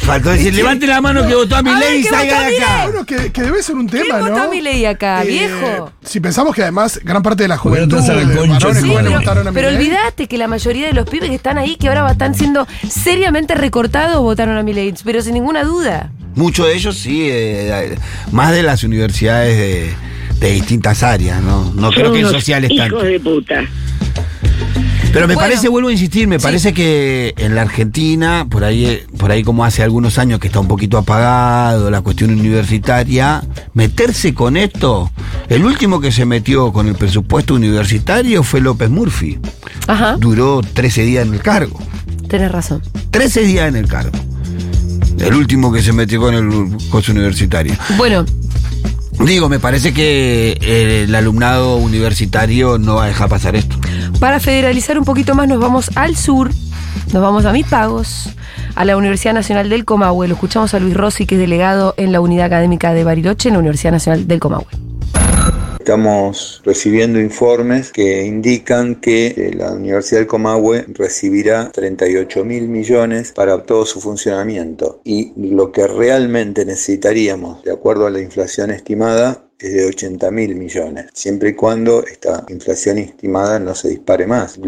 Faltó 0.00 0.30
decir, 0.30 0.54
levante 0.54 0.86
la 0.86 1.00
mano 1.00 1.26
que 1.26 1.34
votó 1.34 1.56
a 1.56 1.62
mi 1.62 1.70
ley 1.74 2.00
y 2.00 2.02
¿qué 2.02 2.08
salga 2.08 2.38
votó 2.38 2.48
de 2.50 2.56
acá. 2.62 2.82
Bueno, 2.84 3.04
que, 3.04 3.32
que 3.32 3.42
debe 3.42 3.62
ser 3.62 3.74
un 3.76 3.86
¿Quién 3.88 4.04
tema, 4.04 4.20
votó 4.20 4.36
¿no? 4.36 4.42
a 4.44 4.48
Milei 4.48 4.86
acá, 4.86 5.22
Eh, 5.22 5.26
viejo? 5.26 5.92
Si 6.02 6.20
pensamos 6.20 6.54
que 6.54 6.62
además 6.62 6.98
gran 7.04 7.22
parte 7.22 7.42
de 7.42 7.48
la 7.48 7.58
juventud, 7.58 7.98
atrás 7.98 8.10
a 8.10 8.14
la 8.14 8.24
de 8.28 8.36
concha, 8.36 8.52
varones 8.54 8.82
sí, 8.82 8.88
jóvenes 8.88 9.06
pero, 9.10 9.18
votaron 9.20 9.48
a 9.48 9.52
pero 9.52 9.68
Milei. 9.70 9.86
olvídate 9.86 10.26
que 10.26 10.38
la 10.38 10.48
mayoría 10.48 10.86
de 10.86 10.92
los 10.94 11.08
pibes 11.08 11.28
que 11.28 11.34
están 11.36 11.58
ahí, 11.58 11.76
que 11.76 11.88
ahora 11.88 12.10
están 12.10 12.34
siendo 12.34 12.66
seriamente 12.88 13.54
recortados, 13.54 14.20
votaron 14.22 14.56
a 14.56 14.62
Milei, 14.62 14.94
pero 15.04 15.20
sin 15.20 15.34
ninguna 15.34 15.64
duda. 15.64 16.10
Muchos 16.34 16.66
de 16.66 16.74
ellos 16.74 16.96
sí, 16.96 17.26
eh, 17.30 17.96
más 18.32 18.52
de 18.52 18.62
las 18.62 18.84
universidades 18.84 19.56
de, 19.58 19.94
de 20.40 20.52
distintas 20.54 21.02
áreas, 21.02 21.42
¿no? 21.42 21.70
No 21.74 21.90
creo 21.90 22.12
que 22.12 22.20
en 22.20 22.28
sociales 22.30 22.70
tanto. 22.74 23.02
de 23.02 23.20
puta. 23.20 23.62
Pero 25.12 25.26
me 25.26 25.34
Bueno. 25.34 25.48
parece, 25.48 25.68
vuelvo 25.68 25.88
a 25.88 25.92
insistir, 25.92 26.28
me 26.28 26.38
Sí. 26.38 26.42
parece 26.42 26.72
que 26.74 27.34
en 27.38 27.54
la 27.54 27.62
Argentina, 27.62 28.46
por 28.48 28.62
ahí, 28.64 28.84
eh, 28.84 29.06
por 29.18 29.30
ahí 29.30 29.42
como 29.42 29.64
hace 29.64 29.82
algunos 29.82 30.18
años 30.18 30.38
que 30.38 30.48
está 30.48 30.60
un 30.60 30.68
poquito 30.68 30.98
apagado 30.98 31.90
la 31.90 32.02
cuestión 32.02 32.30
universitaria, 32.30 33.42
meterse 33.74 34.34
con 34.34 34.56
esto, 34.56 35.10
el 35.48 35.64
último 35.64 36.00
que 36.00 36.12
se 36.12 36.24
metió 36.26 36.72
con 36.72 36.88
el 36.88 36.94
presupuesto 36.94 37.54
universitario 37.54 38.42
fue 38.42 38.60
López 38.60 38.90
Murphy. 38.90 39.38
Ajá, 39.86 40.16
Duró 40.18 40.60
13 40.74 41.02
días 41.04 41.26
en 41.26 41.34
el 41.34 41.40
cargo. 41.40 41.78
tenés 42.28 42.52
razón. 42.52 42.82
13 43.10 43.40
días 43.42 43.68
en 43.68 43.76
el 43.76 43.88
cargo. 43.88 44.16
El 45.18 45.34
último 45.34 45.72
que 45.72 45.82
se 45.82 45.92
metió 45.92 46.20
con 46.20 46.34
el 46.34 46.76
costo 46.90 47.10
universitario. 47.12 47.74
Bueno, 47.96 48.24
Digo, 49.24 49.48
me 49.48 49.58
parece 49.58 49.92
que 49.92 50.56
eh, 50.60 51.04
el 51.04 51.14
alumnado 51.14 51.76
universitario 51.76 52.78
no 52.78 52.96
va 52.96 53.04
a 53.04 53.06
dejar 53.08 53.28
pasar 53.28 53.56
esto. 53.56 53.76
para 54.20 54.40
federalizar 54.40 54.98
un 54.98 55.04
poquito 55.04 55.34
más, 55.34 55.48
nos 55.48 55.60
vamos 55.60 55.90
al 55.96 56.16
sur, 56.16 56.50
nos 57.12 57.22
vamos 57.22 57.44
a 57.44 57.52
Mis 57.52 57.66
Pagos, 57.66 58.30
a 58.74 58.84
la 58.84 58.96
Universidad 58.96 59.34
Nacional 59.34 59.68
del 59.68 59.84
Comahue. 59.84 60.28
Lo 60.28 60.34
escuchamos 60.34 60.72
a 60.72 60.78
Luis 60.78 60.94
Rossi, 60.94 61.26
que 61.26 61.34
es 61.34 61.40
delegado 61.40 61.94
en 61.96 62.12
la 62.12 62.20
Unidad 62.20 62.46
Académica 62.46 62.94
de 62.94 63.04
Bariloche, 63.04 63.48
en 63.48 63.54
la 63.54 63.58
Universidad 63.58 63.92
Nacional 63.92 64.28
del 64.28 64.38
Comahue. 64.38 64.77
Estamos 65.88 66.60
recibiendo 66.66 67.18
informes 67.18 67.92
que 67.92 68.26
indican 68.26 68.96
que 68.96 69.28
eh, 69.28 69.54
la 69.56 69.72
Universidad 69.72 70.20
del 70.20 70.26
Comahue 70.26 70.84
recibirá 70.88 71.70
38 71.72 72.44
mil 72.44 72.68
millones 72.68 73.32
para 73.32 73.62
todo 73.62 73.86
su 73.86 73.98
funcionamiento 73.98 75.00
y 75.02 75.32
lo 75.34 75.72
que 75.72 75.86
realmente 75.86 76.66
necesitaríamos, 76.66 77.64
de 77.64 77.72
acuerdo 77.72 78.06
a 78.06 78.10
la 78.10 78.20
inflación 78.20 78.70
estimada, 78.70 79.48
es 79.58 79.72
de 79.72 79.86
80 79.86 80.30
mil 80.30 80.56
millones, 80.56 81.06
siempre 81.14 81.48
y 81.48 81.54
cuando 81.54 82.04
esta 82.04 82.44
inflación 82.50 82.98
estimada 82.98 83.58
no 83.58 83.74
se 83.74 83.88
dispare 83.88 84.26
más. 84.26 84.58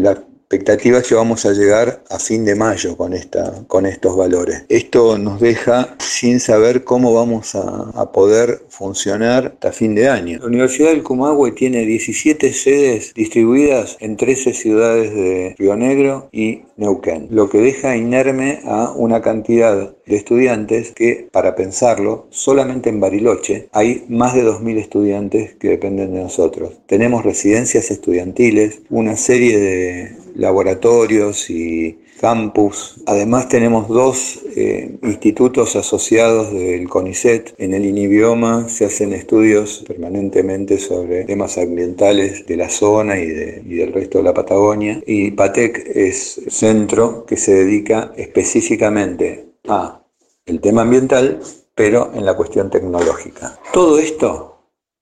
Expectativa 0.51 0.97
es 0.97 1.07
que 1.07 1.15
vamos 1.15 1.45
a 1.45 1.53
llegar 1.53 2.03
a 2.09 2.19
fin 2.19 2.43
de 2.43 2.55
mayo 2.55 2.97
con, 2.97 3.13
esta, 3.13 3.63
con 3.67 3.85
estos 3.85 4.17
valores. 4.17 4.65
Esto 4.67 5.17
nos 5.17 5.39
deja 5.39 5.95
sin 5.97 6.41
saber 6.41 6.83
cómo 6.83 7.13
vamos 7.13 7.55
a, 7.55 8.11
poder 8.11 8.63
funcionar 8.67 9.53
hasta 9.53 9.71
fin 9.71 9.95
de 9.95 10.09
año. 10.09 10.39
La 10.39 10.47
Universidad 10.47 10.89
del 10.89 11.03
Comahue 11.03 11.53
tiene 11.53 11.85
17 11.85 12.51
sedes 12.51 13.13
distribuidas 13.13 13.95
en 14.01 14.17
13 14.17 14.53
ciudades 14.53 15.13
de 15.13 15.55
Río 15.57 15.77
Negro 15.77 16.27
y 16.33 16.63
Neuquén, 16.75 17.27
lo 17.29 17.49
que 17.49 17.59
deja 17.59 17.95
inerme 17.95 18.59
a 18.65 18.91
una 18.91 19.21
cantidad 19.21 19.93
de 20.05 20.15
estudiantes 20.15 20.91
que, 20.91 21.29
para 21.31 21.55
pensarlo, 21.55 22.27
solamente 22.31 22.89
en 22.89 22.99
Bariloche 22.99 23.69
hay 23.71 24.03
más 24.09 24.33
de 24.33 24.43
2.000 24.43 24.77
estudiantes 24.79 25.55
que 25.55 25.69
dependen 25.69 26.13
de 26.13 26.21
nosotros. 26.21 26.73
Tenemos 26.87 27.23
residencias 27.23 27.91
estudiantiles, 27.91 28.81
una 28.89 29.15
serie 29.15 29.59
de 29.59 30.20
laboratorios 30.35 31.49
y 31.49 31.99
campus. 32.19 33.01
Además 33.07 33.49
tenemos 33.49 33.87
dos 33.87 34.41
eh, 34.55 34.97
institutos 35.01 35.75
asociados 35.75 36.53
del 36.53 36.87
CONICET. 36.87 37.55
En 37.57 37.73
el 37.73 37.83
INIBIOMA 37.85 38.69
se 38.69 38.85
hacen 38.85 39.11
estudios 39.13 39.83
permanentemente 39.87 40.77
sobre 40.77 41.25
temas 41.25 41.57
ambientales 41.57 42.45
de 42.45 42.57
la 42.57 42.69
zona 42.69 43.17
y, 43.17 43.23
y 43.23 43.75
del 43.75 43.91
resto 43.91 44.19
de 44.19 44.23
la 44.23 44.33
Patagonia. 44.33 45.01
Y 45.07 45.31
PATEC 45.31 45.91
es 45.95 46.41
centro 46.47 47.25
que 47.25 47.37
se 47.37 47.53
dedica 47.55 48.13
específicamente 48.15 49.47
a 49.67 50.03
el 50.45 50.61
tema 50.61 50.83
ambiental, 50.83 51.39
pero 51.73 52.11
en 52.13 52.25
la 52.25 52.35
cuestión 52.35 52.69
tecnológica. 52.69 53.57
Todo 53.73 53.97
esto 53.97 54.59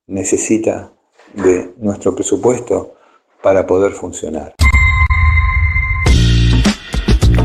necesita 0.07 0.93
de 1.33 1.73
nuestro 1.77 2.15
presupuesto 2.15 2.93
para 3.41 3.65
poder 3.65 3.91
funcionar. 3.91 4.53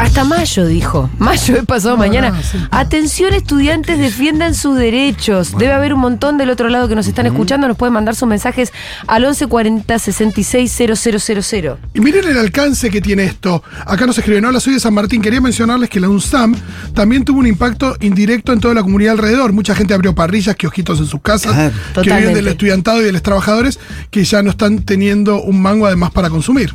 Hasta 0.05 0.23
mayo, 0.25 0.67
dijo. 0.67 1.09
Mayo 1.19 1.57
he 1.57 1.63
pasado 1.63 1.97
mañana. 1.97 2.31
no, 2.31 2.43
sí. 2.43 2.59
Atención, 2.71 3.33
estudiantes, 3.33 3.99
defiendan 3.99 4.55
sus 4.55 4.77
derechos. 4.77 5.57
Debe 5.57 5.73
haber 5.73 5.95
un 5.95 6.01
montón 6.01 6.37
del 6.37 6.51
otro 6.51 6.69
lado 6.69 6.89
que 6.89 6.95
nos 6.95 7.07
están 7.07 7.25
escuchando. 7.27 7.67
Nos 7.69 7.77
pueden 7.79 7.95
mandar 7.95 8.15
sus 8.15 8.29
mensajes 8.29 8.73
al 9.07 9.23
1140 9.23 9.99
66 9.99 10.73
000. 10.77 11.79
Y 11.95 12.01
miren 12.01 12.29
el 12.29 12.39
alcance 12.39 12.91
que 12.91 13.01
tiene 13.01 13.25
esto. 13.25 13.63
Acá 13.87 14.05
nos 14.07 14.19
escriben, 14.19 14.45
hola, 14.45 14.61
soy 14.61 14.75
de 14.75 14.81
San 14.81 14.93
Martín. 14.93 15.23
Quería 15.23 15.41
mencionarles 15.41 15.89
que 15.89 16.01
la 16.01 16.09
UNSAM 16.09 16.55
también 16.95 17.25
tuvo 17.25 17.39
un 17.41 17.47
impacto 17.47 17.97
indirecto 18.01 18.53
en 18.53 18.61
toda 18.61 18.75
la 18.75 18.83
comunidad 18.83 19.13
alrededor. 19.13 19.53
Mucha 19.53 19.75
gente 19.75 19.95
abrió 19.95 20.15
parrillas, 20.15 20.55
kiosquitos 20.57 20.99
en 21.01 21.07
sus 21.07 21.23
casas, 21.23 21.53
Claro. 21.55 21.71
que 21.71 21.77
viven 21.77 21.95
Totalmente. 21.95 22.35
del 22.35 22.49
estudiantado 22.49 23.01
y 23.01 23.05
de 23.05 23.13
los 23.13 23.23
trabajadores 23.23 23.79
que 24.11 24.23
ya 24.25 24.43
no 24.43 24.51
están 24.51 24.81
teniendo 24.85 25.41
un 25.41 25.63
mango 25.63 25.87
además 25.87 26.11
para 26.11 26.29
consumir. 26.29 26.75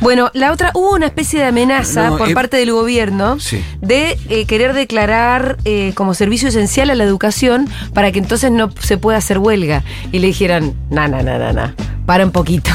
Bueno, 0.00 0.30
la 0.34 0.52
otra, 0.52 0.70
hubo 0.74 0.94
una 0.94 1.06
especie 1.06 1.40
de 1.40 1.46
amenaza 1.46 2.10
No, 2.10 2.18
por 2.18 2.28
eh, 2.28 2.34
parte 2.34 2.56
del 2.56 2.72
gobierno 2.72 3.38
Sí. 3.40 3.62
de 3.80 4.18
eh, 4.28 4.44
querer 4.46 4.74
declarar 4.74 5.56
eh, 5.64 5.92
como 5.94 6.14
servicio 6.14 6.48
esencial 6.48 6.90
a 6.90 6.94
la 6.94 7.04
educación 7.04 7.68
para 7.94 8.12
que 8.12 8.18
entonces 8.18 8.50
no 8.50 8.70
se 8.80 8.98
pueda 8.98 9.18
hacer 9.18 9.38
huelga. 9.38 9.82
Y 10.12 10.18
le 10.18 10.26
dijeran, 10.28 10.74
na, 10.90 11.08
na, 11.08 11.22
na, 11.22 11.38
na, 11.38 11.52
na, 11.52 11.74
para 12.06 12.24
un 12.24 12.32
poquito. 12.32 12.70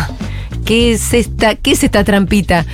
¿Qué 0.65 0.93
es 0.93 1.13
esta, 1.13 1.55
qué 1.55 1.71
es 1.71 1.83
esta 1.83 2.03
trampita? 2.03 2.65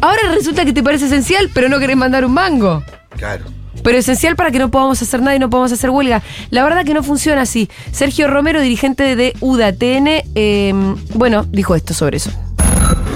Ahora 0.00 0.20
resulta 0.34 0.64
que 0.64 0.72
te 0.72 0.82
parece 0.82 1.06
esencial, 1.06 1.50
pero 1.54 1.68
no 1.68 1.78
querés 1.78 1.96
mandar 1.96 2.24
un 2.24 2.32
mango. 2.32 2.82
Claro. 3.16 3.44
Pero 3.82 3.98
esencial 3.98 4.36
para 4.36 4.50
que 4.50 4.58
no 4.58 4.70
podamos 4.70 5.00
hacer 5.00 5.20
nada 5.20 5.36
y 5.36 5.38
no 5.38 5.48
podamos 5.48 5.70
hacer 5.72 5.90
huelga. 5.90 6.22
La 6.50 6.64
verdad 6.64 6.84
que 6.84 6.92
no 6.94 7.02
funciona 7.02 7.42
así. 7.42 7.68
Sergio 7.92 8.26
Romero, 8.26 8.60
dirigente 8.60 9.16
de 9.16 9.34
UDATN, 9.40 10.24
eh, 10.34 10.72
bueno, 11.14 11.44
dijo 11.50 11.74
esto 11.74 11.94
sobre 11.94 12.16
eso. 12.16 12.30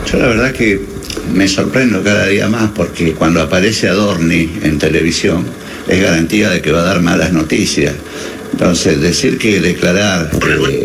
Yo 0.07 0.19
la 0.19 0.27
verdad 0.27 0.53
que 0.53 0.81
me 1.35 1.49
sorprendo 1.49 2.03
cada 2.03 2.27
día 2.27 2.49
más 2.49 2.71
porque 2.75 3.13
cuando 3.13 3.41
aparece 3.41 3.89
Adorni 3.89 4.51
en 4.63 4.79
televisión 4.79 5.45
es 5.89 6.01
garantía 6.01 6.51
de 6.51 6.61
que 6.61 6.73
va 6.73 6.81
a 6.81 6.85
dar 6.85 7.01
malas 7.01 7.33
noticias. 7.33 7.95
Entonces, 8.53 9.01
decir 9.01 9.39
que 9.39 9.61
declarar 9.61 10.31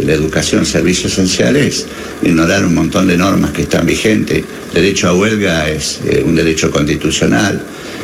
la 0.03 0.13
educación 0.13 0.65
servicio 0.65 1.07
esencial 1.07 1.55
es 1.55 1.85
ignorar 2.21 2.65
un 2.65 2.73
montón 2.75 3.07
de 3.07 3.17
normas 3.17 3.51
que 3.51 3.63
están 3.63 3.85
vigentes. 3.85 4.43
Derecho 4.73 5.09
a 5.09 5.13
huelga 5.13 5.69
es 5.69 5.99
eh, 6.05 6.23
un 6.25 6.35
derecho 6.35 6.71
constitucional, 6.71 7.61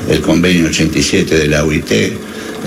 el 0.09 0.21
convenio 0.21 0.67
87 0.67 1.37
de 1.37 1.47
la 1.47 1.63
UIT. 1.63 1.91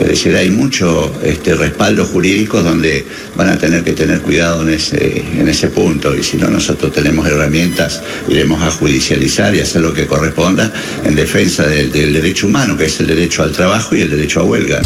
Es 0.01 0.09
decir, 0.09 0.37
hay 0.37 0.51
mucho 0.51 1.13
este, 1.23 1.55
respaldo 1.55 2.05
jurídico 2.05 2.63
donde 2.63 3.07
van 3.37 3.49
a 3.49 3.59
tener 3.59 3.85
que 3.85 3.93
tener 3.93 4.21
cuidado 4.21 4.63
en 4.63 4.75
ese, 4.75 5.19
en 5.19 5.49
ese 5.49 5.69
punto 5.69 6.17
y 6.17 6.23
si 6.23 6.37
no 6.37 6.49
nosotros 6.49 6.93
tenemos 6.93 7.27
herramientas, 7.27 8.03
iremos 8.29 8.63
a 8.63 8.71
judicializar 8.71 9.55
y 9.55 9.61
hacer 9.61 9.83
lo 9.83 9.95
que 9.95 10.07
corresponda 10.07 10.73
en 11.05 11.15
defensa 11.15 11.67
del, 11.67 11.93
del 11.93 12.13
derecho 12.13 12.47
humano, 12.47 12.77
que 12.77 12.87
es 12.87 13.01
el 13.01 13.07
derecho 13.07 13.43
al 13.43 13.53
trabajo 13.53 13.95
y 13.95 14.03
el 14.03 14.11
derecho 14.11 14.41
a 14.41 14.45
huelga. 14.45 14.83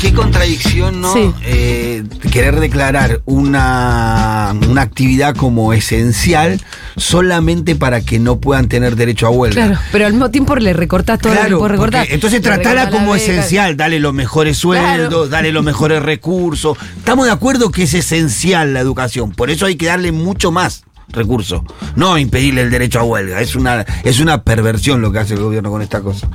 Qué 0.00 0.14
contradicción, 0.14 1.00
¿no? 1.02 1.12
Sí. 1.12 1.30
Eh, 1.42 2.02
querer 2.32 2.58
declarar 2.58 3.20
una, 3.26 4.54
una 4.66 4.80
actividad 4.80 5.36
como 5.36 5.74
esencial 5.74 6.58
solamente 6.96 7.76
para 7.76 8.00
que 8.00 8.18
no 8.18 8.40
puedan 8.40 8.66
tener 8.68 8.96
derecho 8.96 9.26
a 9.26 9.30
huelga. 9.30 9.66
Claro, 9.66 9.80
pero 9.92 10.06
al 10.06 10.12
mismo 10.12 10.30
tiempo 10.30 10.56
le 10.56 10.72
recortás 10.72 11.18
todo 11.18 11.34
lo 11.34 11.40
que 11.40 11.46
Claro, 11.48 11.68
recortar. 11.68 12.06
entonces 12.10 12.40
tratala 12.40 12.88
como 12.88 13.12
beca. 13.12 13.24
esencial, 13.24 13.76
dale 13.76 14.00
los 14.00 14.14
mejores 14.14 14.56
sueldos, 14.56 15.08
Claro. 15.08 15.28
dale 15.28 15.52
los 15.52 15.62
mejores 15.64 16.02
recursos. 16.02 16.78
Estamos 16.96 17.26
de 17.26 17.32
acuerdo 17.32 17.70
que 17.70 17.82
es 17.82 17.92
esencial 17.92 18.72
la 18.72 18.80
educación, 18.80 19.32
por 19.32 19.50
eso 19.50 19.66
hay 19.66 19.76
que 19.76 19.86
darle 19.86 20.12
mucho 20.12 20.50
más 20.50 20.84
recursos, 21.12 21.62
no 21.96 22.18
impedirle 22.18 22.62
el 22.62 22.70
derecho 22.70 23.00
a 23.00 23.04
huelga. 23.04 23.40
Es 23.40 23.56
una, 23.56 23.84
es 24.04 24.20
una 24.20 24.42
perversión 24.42 25.00
lo 25.00 25.12
que 25.12 25.18
hace 25.18 25.34
el 25.34 25.40
gobierno 25.40 25.70
con 25.70 25.82
esta 25.82 26.00
cosa. 26.00 26.28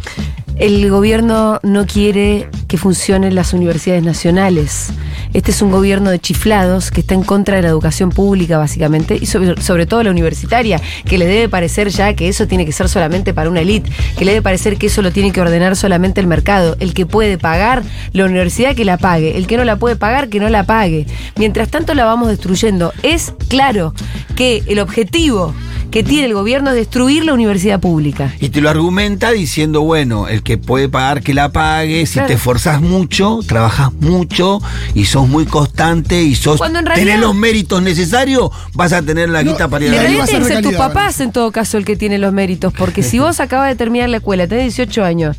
El 0.58 0.90
gobierno 0.90 1.60
no 1.64 1.86
quiere 1.86 2.50
que 2.70 2.78
funcionen 2.78 3.36
las 3.36 3.52
universidades 3.52 4.04
nacionales. 4.04 4.88
Este 5.34 5.52
es 5.52 5.62
un 5.62 5.70
gobierno 5.70 6.12
de 6.12 6.20
chiflados 6.20 6.92
que 6.92 7.02
está 7.02 7.14
en 7.14 7.24
contra 7.24 7.58
de 7.58 7.62
la 7.62 7.68
educación 7.68 8.10
pública, 8.10 8.58
básicamente, 8.58 9.20
y 9.22 9.26
sobre 9.26 9.86
todo 9.86 10.02
la 10.02 10.12
universitaria, 10.12 10.80
que 11.04 11.18
le 11.18 11.26
debe 11.26 11.50
parecer 11.50 11.90
ya 11.90 12.14
que 12.14 12.30
eso 12.30 12.48
tiene 12.48 12.66
que 12.66 12.72
ser 12.72 12.88
solamente 12.88 13.34
para 13.34 13.50
una 13.50 13.60
élite, 13.60 13.92
que 14.18 14.24
le 14.24 14.32
debe 14.32 14.42
parecer 14.42 14.78
que 14.78 14.88
eso 14.88 15.02
lo 15.02 15.12
tiene 15.12 15.34
que 15.34 15.42
ordenar 15.42 15.76
solamente 15.76 16.22
el 16.22 16.28
mercado. 16.28 16.78
El 16.80 16.94
que 16.94 17.06
puede 17.06 17.38
pagar 17.38 17.84
la 18.14 18.24
universidad, 18.24 18.76
que 18.76 18.86
la 18.86 18.98
pague. 18.98 19.36
El 19.36 19.48
que 19.48 19.58
no 19.58 19.66
la 19.66 19.76
puede 19.76 19.98
pagar, 19.98 20.30
que 20.30 20.40
no 20.40 20.48
la 20.48 20.64
pague. 20.64 21.06
Mientras 21.36 21.68
tanto, 21.68 21.94
la 21.96 22.06
vamos 22.06 22.30
destruyendo. 22.30 22.94
Es 23.04 23.34
claro 23.50 23.94
que 24.38 24.64
el 24.68 24.80
objetivo 24.80 25.54
que 25.92 26.04
tiene 26.04 26.26
el 26.28 26.34
gobierno 26.34 26.72
es 26.72 26.76
destruir 26.76 27.24
la 27.24 27.34
universidad 27.34 27.80
pública. 27.80 28.34
Y 28.42 28.50
te 28.50 28.60
lo 28.60 28.70
argumenta 28.70 29.32
diciendo, 29.32 29.82
bueno, 29.82 30.28
el 30.28 30.44
que 30.44 30.58
puede 30.58 30.90
pagar 30.90 31.22
que 31.22 31.34
la 31.34 31.52
pague, 31.54 32.06
si 32.06 32.14
Claro. 32.14 32.28
te 32.28 32.34
esforzás 32.34 32.82
mucho, 32.82 33.40
trabajas 33.48 33.94
mucho 33.94 34.60
y 34.94 35.06
sos 35.06 35.28
muy 35.30 35.46
constante 35.46 36.22
y 36.24 36.36
sos 36.36 36.58
Cuando 36.58 36.80
en 36.80 36.86
realidad- 36.86 37.06
tenés 37.08 37.22
los 37.22 37.34
méritos 37.36 37.82
necesarios, 37.82 38.50
vas 38.74 38.92
a 38.92 39.02
tener 39.02 39.30
la 39.30 39.44
No, 39.44 39.52
guita 39.52 39.68
para 39.70 39.86
ir 39.86 39.92
a 39.92 39.96
la 39.96 40.02
realidad 40.02 40.26
que 40.26 40.44
ser 40.44 40.62
tus 40.62 40.74
papás 40.74 41.20
en 41.22 41.32
todo 41.32 41.52
caso 41.52 41.78
el 41.78 41.86
que 41.86 41.96
tiene 41.96 42.18
los 42.18 42.34
méritos, 42.34 42.74
porque 42.74 43.02
si 43.04 43.20
vos 43.20 43.40
acabas 43.40 43.70
de 43.70 43.76
terminar 43.76 44.10
la 44.10 44.18
escuela, 44.18 44.48
tenés 44.48 44.76
18 44.76 45.04
años, 45.06 45.38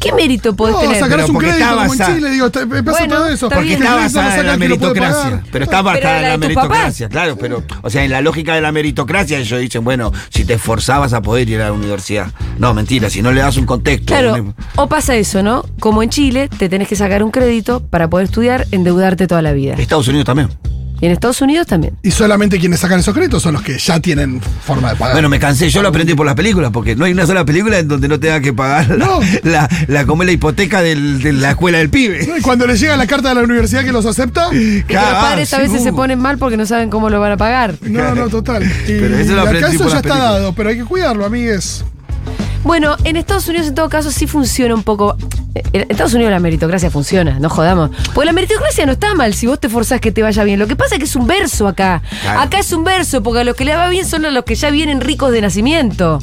¿qué 0.00 0.12
mérito 0.12 0.54
podés 0.54 0.74
No, 0.74 0.80
tener? 0.82 0.98
sacarás 0.98 1.28
un 1.28 1.34
porque 1.34 1.48
crédito 1.48 1.64
está 1.64 1.74
como 1.76 1.92
en 1.92 1.98
basada- 1.98 2.14
Chile, 2.16 2.30
digo, 2.30 2.50
te- 2.50 2.66
pasa 2.66 2.82
Bueno, 2.98 3.14
todo 3.16 3.28
eso. 3.28 3.48
Porque 3.48 3.72
está 3.74 3.94
basada 3.94 4.40
en 4.40 4.46
la 4.46 4.56
meritocracia. 4.56 5.42
Pero 5.52 5.64
está 5.64 5.82
basada 5.82 6.20
en 6.22 6.28
la 6.30 6.38
meritocracia, 6.38 7.08
claro. 7.08 7.36
Pero, 7.36 7.62
o 7.82 7.90
sea, 7.90 8.04
en 8.04 8.10
la 8.10 8.20
lógica 8.20 8.54
de 8.54 8.60
la 8.60 8.72
meritocracia, 8.72 9.38
ellos 9.38 9.60
dicen, 9.60 9.84
bueno, 9.84 10.12
si 10.30 10.44
te 10.44 10.54
esforzabas 10.54 11.12
a 11.12 11.22
poder 11.22 11.48
ir 11.48 11.60
a 11.60 11.66
la 11.66 11.72
universidad. 11.72 12.28
No, 12.58 12.72
mentira, 12.74 13.10
si 13.10 13.22
no 13.22 13.32
le 13.32 13.40
das 13.40 13.56
un 13.56 13.66
contexto. 13.66 14.06
Claro, 14.06 14.34
un- 14.34 14.54
o 14.76 14.88
pasa 14.88 15.14
eso, 15.16 15.42
¿no? 15.42 15.64
Como 15.80 16.02
en 16.02 16.10
Chile, 16.10 16.48
te 16.48 16.68
tenés 16.68 16.88
que 16.88 16.96
sacar 16.96 17.22
un 17.22 17.30
crédito 17.30 17.80
para 17.80 18.08
poder 18.08 18.26
estudiar, 18.26 18.66
endeudarte 18.70 19.26
toda 19.26 19.42
la 19.42 19.52
vida. 19.52 19.74
Estados 19.74 20.08
Unidos 20.08 20.26
también. 20.26 20.48
Y 21.04 21.06
en 21.06 21.12
Estados 21.12 21.42
Unidos 21.42 21.66
también. 21.66 21.94
Y 22.02 22.10
solamente 22.12 22.58
quienes 22.58 22.80
sacan 22.80 22.98
esos 22.98 23.12
créditos 23.14 23.42
son 23.42 23.52
los 23.52 23.60
que 23.60 23.76
ya 23.76 24.00
tienen 24.00 24.40
forma 24.40 24.88
de 24.88 24.96
pagar. 24.96 25.14
Bueno, 25.16 25.28
me 25.28 25.38
cansé, 25.38 25.68
yo 25.68 25.82
lo 25.82 25.88
aprendí 25.88 26.14
por 26.14 26.24
las 26.24 26.34
películas, 26.34 26.70
porque 26.72 26.96
no 26.96 27.04
hay 27.04 27.12
una 27.12 27.26
sola 27.26 27.44
película 27.44 27.78
en 27.78 27.88
donde 27.88 28.08
no 28.08 28.18
tenga 28.18 28.40
que 28.40 28.54
pagar 28.54 28.88
la, 28.88 28.96
No. 28.96 29.20
la, 29.42 29.68
la, 29.86 30.06
como 30.06 30.24
la 30.24 30.32
hipoteca 30.32 30.80
del- 30.80 31.20
de 31.22 31.34
la 31.34 31.50
escuela 31.50 31.76
del 31.76 31.90
pibe. 31.90 32.26
Y 32.38 32.40
cuando 32.40 32.66
les 32.66 32.80
llega 32.80 32.96
la 32.96 33.06
carta 33.06 33.28
de 33.28 33.34
la 33.34 33.42
universidad 33.42 33.84
que 33.84 33.92
los 33.92 34.06
acepta, 34.06 34.48
Y 34.54 34.82
que 34.84 34.94
los 34.94 35.04
padres 35.04 35.52
a 35.52 35.56
sí, 35.58 35.62
veces 35.64 35.82
se 35.82 35.92
ponen 35.92 36.18
mal 36.20 36.38
porque 36.38 36.56
no 36.56 36.64
saben 36.64 36.88
cómo 36.88 37.10
lo 37.10 37.20
van 37.20 37.32
a 37.32 37.36
pagar. 37.36 37.74
no, 37.82 38.14
no, 38.14 38.30
total. 38.30 38.62
Y 38.64 38.86
Pero 38.86 39.18
eso 39.18 39.34
lo 39.34 39.42
acá 39.42 39.50
aprendí 39.50 39.74
eso 39.76 39.84
por 39.84 39.88
ya 39.92 39.96
las 39.96 40.04
está 40.06 40.18
dado, 40.18 40.54
pero 40.54 40.70
hay 40.70 40.78
que 40.78 40.84
cuidarlo, 40.86 41.26
amigues. 41.26 41.84
Bueno, 42.62 42.96
en 43.04 43.16
Estados 43.16 43.46
Unidos 43.48 43.66
en 43.68 43.74
todo 43.74 43.90
caso 43.90 44.10
sí 44.10 44.26
funciona 44.26 44.74
un 44.74 44.84
poco. 44.84 45.18
En 45.54 45.86
Estados 45.88 46.14
Unidos 46.14 46.32
la 46.32 46.40
meritocracia 46.40 46.90
funciona, 46.90 47.38
no 47.38 47.48
jodamos. 47.48 47.90
Porque 48.12 48.26
la 48.26 48.32
meritocracia 48.32 48.86
no 48.86 48.92
está 48.92 49.14
mal 49.14 49.34
si 49.34 49.46
vos 49.46 49.60
te 49.60 49.68
forzás 49.68 50.00
que 50.00 50.10
te 50.10 50.22
vaya 50.22 50.42
bien. 50.42 50.58
Lo 50.58 50.66
que 50.66 50.74
pasa 50.74 50.96
es 50.96 50.98
que 50.98 51.04
es 51.04 51.14
un 51.14 51.28
verso 51.28 51.68
acá. 51.68 52.02
Claro. 52.22 52.40
Acá 52.40 52.58
es 52.58 52.72
un 52.72 52.82
verso, 52.82 53.22
porque 53.22 53.40
a 53.40 53.44
los 53.44 53.54
que 53.54 53.64
le 53.64 53.76
va 53.76 53.88
bien 53.88 54.04
son 54.04 54.24
a 54.24 54.30
los 54.30 54.44
que 54.44 54.56
ya 54.56 54.70
vienen 54.70 55.00
ricos 55.00 55.30
de 55.30 55.40
nacimiento. 55.40 56.18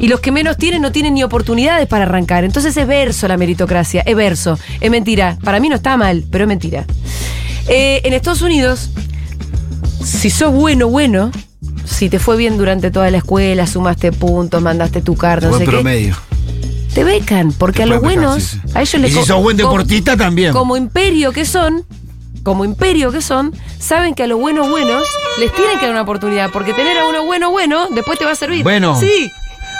Y 0.00 0.08
los 0.08 0.20
que 0.20 0.32
menos 0.32 0.56
tienen 0.56 0.82
no 0.82 0.90
tienen 0.90 1.14
ni 1.14 1.22
oportunidades 1.22 1.86
para 1.86 2.04
arrancar. 2.04 2.44
Entonces 2.44 2.76
es 2.76 2.86
verso 2.86 3.28
la 3.28 3.36
meritocracia, 3.36 4.02
es 4.04 4.16
verso. 4.16 4.58
Es 4.80 4.90
mentira. 4.90 5.38
Para 5.44 5.60
mí 5.60 5.68
no 5.68 5.76
está 5.76 5.96
mal, 5.96 6.24
pero 6.30 6.44
es 6.44 6.48
mentira. 6.48 6.84
Eh, 7.68 8.00
en 8.04 8.12
Estados 8.12 8.42
Unidos, 8.42 8.90
si 10.04 10.30
sos 10.30 10.52
bueno, 10.52 10.88
bueno, 10.88 11.30
si 11.84 12.08
te 12.08 12.18
fue 12.18 12.36
bien 12.36 12.58
durante 12.58 12.90
toda 12.90 13.10
la 13.10 13.18
escuela, 13.18 13.66
sumaste 13.66 14.10
puntos, 14.12 14.62
mandaste 14.62 15.00
tu 15.00 15.16
carta, 15.16 15.48
no 15.48 15.58
sé 15.58 15.64
qué, 15.64 15.70
promedio. 15.70 16.16
Te 16.98 17.04
becan, 17.04 17.52
porque 17.52 17.76
Te 17.78 17.82
a 17.84 17.86
los 17.86 18.00
becar, 18.02 18.16
buenos, 18.16 18.42
sí, 18.42 18.60
sí. 18.64 18.72
a 18.74 18.80
ellos 18.80 18.94
Y 18.94 18.98
les 18.98 19.12
si 19.12 19.18
co- 19.20 19.24
sos 19.26 19.42
buen 19.42 19.56
como- 19.56 19.70
deportista, 19.70 20.16
también. 20.16 20.52
Como 20.52 20.76
imperio 20.76 21.30
que 21.32 21.44
son, 21.44 21.84
como 22.42 22.64
imperio 22.64 23.12
que 23.12 23.20
son, 23.22 23.54
saben 23.78 24.14
que 24.14 24.24
a 24.24 24.26
los 24.26 24.40
buenos 24.40 24.68
buenos 24.68 25.04
les 25.38 25.52
tienen 25.52 25.78
que 25.78 25.84
dar 25.86 25.92
una 25.92 26.02
oportunidad, 26.02 26.50
porque 26.50 26.72
tener 26.72 26.98
a 26.98 27.06
uno 27.06 27.24
bueno 27.24 27.50
bueno 27.52 27.86
después 27.90 28.18
te 28.18 28.24
va 28.24 28.32
a 28.32 28.34
servir. 28.34 28.64
Bueno. 28.64 28.98
Sí. 28.98 29.30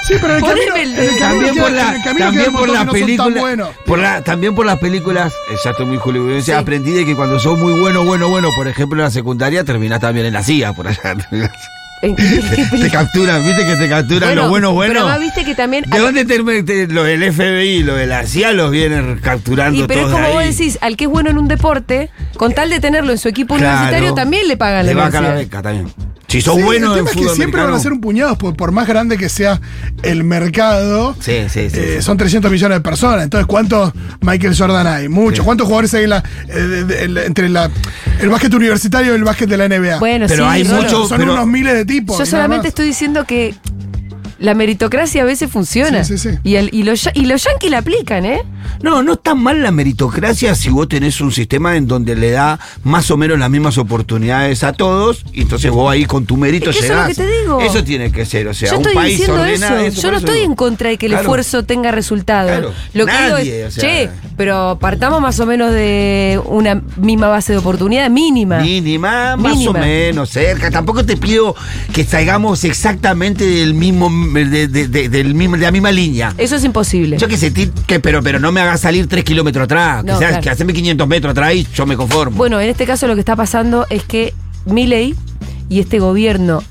Sí, 0.06 0.14
pero 0.20 0.36
en 0.36 0.44
el 0.44 0.48
camino, 0.48 0.76
el- 0.76 1.18
También 1.18 1.56
por, 1.56 1.70
la, 1.72 1.96
el 1.96 2.02
también 2.04 2.72
las 2.72 2.86
películas. 2.86 3.40
buenos. 3.40 3.68
Por 3.84 3.98
la, 3.98 4.22
también 4.22 4.54
por 4.54 4.64
las 4.64 4.78
películas. 4.78 5.32
Exacto, 5.50 5.84
muy 5.86 5.96
hollywoodense. 5.98 6.52
Sí. 6.52 6.52
Aprendí 6.52 6.92
de 6.92 7.04
que 7.04 7.16
cuando 7.16 7.40
sos 7.40 7.58
muy 7.58 7.78
bueno, 7.80 8.04
bueno, 8.04 8.28
bueno, 8.28 8.48
por 8.56 8.68
ejemplo 8.68 9.00
en 9.00 9.04
la 9.06 9.10
secundaria, 9.10 9.64
terminás 9.64 9.98
también 10.00 10.26
en 10.26 10.34
la 10.34 10.44
CIA, 10.44 10.72
por 10.72 10.86
allá. 10.86 11.16
¿En 12.02 12.14
qué- 12.16 12.40
qué 12.70 12.76
Te 12.82 12.90
capturan, 12.90 13.44
viste 13.44 13.66
que 13.66 13.76
te 13.76 13.88
capturan 13.88 14.28
Bueno, 14.28 14.42
lo 14.42 14.48
bueno, 14.50 14.72
bueno. 14.72 14.92
Pero 14.94 15.00
además 15.08 15.20
viste 15.20 15.44
que 15.44 15.54
también. 15.54 15.84
¿De 15.88 15.98
dónde 15.98 16.24
te, 16.24 16.62
te- 16.62 16.86
lo 16.86 17.02
del 17.04 17.32
FBI, 17.32 17.82
lo 17.82 17.94
de 17.94 18.06
la 18.06 18.24
CIA 18.26 18.52
los 18.52 18.70
vienen 18.70 19.18
capturando 19.22 19.78
Y 19.82 19.86
pero 19.86 20.00
es 20.02 20.06
todos 20.06 20.20
como 20.20 20.32
vos 20.32 20.44
decís, 20.44 20.78
al 20.80 20.96
que 20.96 21.04
es 21.04 21.10
bueno 21.10 21.30
en 21.30 21.38
un 21.38 21.48
deporte, 21.48 22.10
con 22.36 22.52
tal 22.52 22.70
de 22.70 22.80
tenerlo 22.80 23.10
en 23.12 23.18
su 23.18 23.28
equipo 23.28 23.56
Claro. 23.56 23.72
universitario, 23.76 24.14
también 24.14 24.46
le 24.48 24.56
pagan 24.56 24.86
la 24.86 24.92
Le 24.92 24.94
baja 24.98 25.20
la 25.20 25.34
beca 25.34 25.60
también. 25.62 25.92
Si 26.28 26.42
sos 26.42 26.56
Sí, 26.56 26.62
bueno 26.62 26.92
el 26.92 26.92
en 26.92 26.96
tema 26.98 27.10
es 27.10 27.16
que 27.16 27.22
fútbol 27.22 27.36
siempre 27.36 27.62
van 27.62 27.72
a 27.74 27.78
ser 27.80 27.92
un 27.92 28.00
puñado, 28.02 28.36
por, 28.36 28.54
por 28.54 28.70
más 28.70 28.86
grande 28.86 29.16
que 29.16 29.28
sea 29.30 29.60
el 30.02 30.24
mercado. 30.24 31.16
Sí, 31.20 31.44
sí, 31.48 31.70
sí. 31.70 31.76
eh, 31.80 32.02
son 32.02 32.18
300 32.18 32.50
millones 32.52 32.78
de 32.78 32.82
personas. 32.82 33.24
Entonces, 33.24 33.46
¿cuántos 33.46 33.92
Michael 34.20 34.54
Jordan 34.56 34.86
hay? 34.86 35.08
Muchos. 35.08 35.38
Sí. 35.38 35.44
¿Cuántos 35.44 35.66
jugadores 35.66 35.94
hay 35.94 36.04
en 36.04 36.10
la, 36.10 36.22
eh, 36.48 36.52
de- 36.54 36.84
de- 36.84 37.02
el- 37.04 37.16
entre 37.18 37.48
la, 37.48 37.70
el 38.20 38.28
básquet 38.28 38.52
universitario 38.52 39.12
y 39.12 39.16
el 39.16 39.24
básquet 39.24 39.48
de 39.48 39.56
la 39.56 39.64
NBA? 39.68 39.98
Bueno, 39.98 40.26
Pero 40.28 40.44
sí, 40.44 40.50
hay 40.50 40.64
Rolo. 40.64 40.82
mucho- 40.82 41.06
son 41.08 41.18
pero- 41.18 41.32
unos 41.32 41.46
miles 41.46 41.72
de 41.74 41.84
tipos. 41.86 42.18
Yo 42.18 42.26
solamente 42.26 42.68
estoy 42.68 42.86
diciendo 42.88 43.24
que 43.24 43.54
la 44.38 44.54
meritocracia 44.54 45.22
a 45.22 45.24
veces 45.24 45.50
funciona. 45.50 46.04
Sí, 46.04 46.18
sí, 46.18 46.30
sí. 46.30 46.38
Y, 46.44 46.56
el- 46.56 46.68
y 46.72 46.82
los, 46.82 47.08
y 47.14 47.24
los 47.26 47.42
yanquis 47.42 47.70
la 47.70 47.78
aplican, 47.78 48.24
¿eh? 48.26 48.42
No, 48.82 49.02
no 49.02 49.14
está 49.14 49.34
mal 49.34 49.62
la 49.62 49.70
meritocracia 49.70 50.54
si 50.54 50.70
vos 50.70 50.88
tenés 50.88 51.20
un 51.20 51.32
sistema 51.32 51.76
en 51.76 51.86
donde 51.88 52.14
le 52.14 52.30
da 52.30 52.58
más 52.84 53.10
o 53.10 53.16
menos 53.16 53.38
las 53.38 53.50
mismas 53.50 53.76
oportunidades 53.78 54.62
a 54.64 54.72
todos 54.72 55.24
y 55.32 55.42
entonces 55.42 55.70
vos 55.70 55.90
ahí 55.92 56.04
con 56.04 56.26
tu 56.26 56.36
mérito 56.36 56.70
Es 56.70 56.76
que 56.76 56.84
eso 56.86 56.92
es 56.92 56.98
llegás. 56.98 57.08
lo 57.08 57.14
que 57.24 57.30
te 57.32 57.40
digo. 57.42 57.60
Eso 57.60 57.84
tiene 57.84 58.12
que 58.12 58.24
ser, 58.24 58.48
o 58.48 58.54
sea, 58.54 58.70
Yo 58.70 58.76
un 58.76 58.82
estoy 58.82 58.94
país 58.94 59.20
eso. 59.20 59.44
eso, 59.44 60.00
Yo 60.02 60.10
no 60.12 60.18
estoy 60.18 60.40
en 60.40 60.54
contra 60.54 60.90
de 60.90 60.98
que 60.98 61.06
el 61.06 61.12
Claro. 61.12 61.22
esfuerzo 61.22 61.64
tenga 61.64 61.90
resultados. 61.90 62.50
Claro. 62.50 62.72
Lo 62.94 63.06
que 63.06 63.12
Nadie, 63.12 63.44
digo 63.54 63.66
es, 63.68 63.76
o 63.76 63.80
sea- 63.80 63.88
che, 63.90 64.10
pero 64.36 64.78
partamos 64.80 65.20
más 65.20 65.38
o 65.40 65.46
menos 65.46 65.72
de 65.72 66.40
una 66.46 66.80
misma 66.96 67.28
base 67.28 67.52
de 67.52 67.58
oportunidad 67.58 68.08
mínima. 68.10 68.58
Mínima, 68.60 69.36
más 69.36 69.52
Mínima. 69.56 69.70
o 69.70 69.82
menos, 69.82 70.30
cerca. 70.30 70.70
Tampoco 70.70 71.04
te 71.04 71.16
pido 71.16 71.54
que 71.92 72.04
salgamos 72.04 72.62
exactamente 72.64 73.44
del 73.44 73.74
mismo, 73.74 74.10
de, 74.32 74.68
de- 74.68 74.88
de- 74.88 75.08
del 75.08 75.34
mismo, 75.34 75.56
de 75.56 75.62
la 75.62 75.70
misma 75.72 75.90
línea. 75.90 76.32
Eso 76.38 76.56
es 76.56 76.64
imposible. 76.64 77.18
Yo 77.18 77.26
que 77.28 77.36
sé, 77.36 77.52
que, 77.52 78.00
pero, 78.00 78.22
pero 78.22 78.38
no 78.38 78.52
me 78.52 78.57
hagas 78.58 78.80
salir 78.80 79.06
tres 79.08 79.24
kilómetros 79.24 79.64
atrás. 79.64 80.04
No, 80.04 80.14
que, 80.14 80.18
sea, 80.18 80.28
claro. 80.28 80.42
que 80.42 80.50
haceme 80.50 80.72
500 80.72 81.08
metros 81.08 81.30
atrás 81.32 81.54
y 81.54 81.66
yo 81.74 81.86
me 81.86 81.96
conformo. 81.96 82.36
Bueno, 82.36 82.60
en 82.60 82.68
este 82.68 82.86
caso 82.86 83.06
lo 83.06 83.14
que 83.14 83.20
está 83.20 83.36
pasando 83.36 83.86
es 83.90 84.02
que 84.04 84.34
Milei 84.66 85.14
y 85.68 85.80
este 85.80 85.98
gobierno 85.98 86.62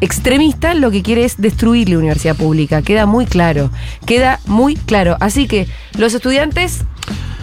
extremista 0.00 0.74
lo 0.74 0.90
que 0.90 1.02
quiere 1.02 1.24
es 1.24 1.36
destruir 1.38 1.88
la 1.88 1.98
universidad 1.98 2.36
pública. 2.36 2.82
Queda 2.82 3.06
muy 3.06 3.26
claro. 3.26 3.70
Queda 4.04 4.40
muy 4.46 4.76
claro. 4.76 5.16
Así 5.20 5.46
que 5.46 5.66
los 5.96 6.12
estudiantes 6.14 6.80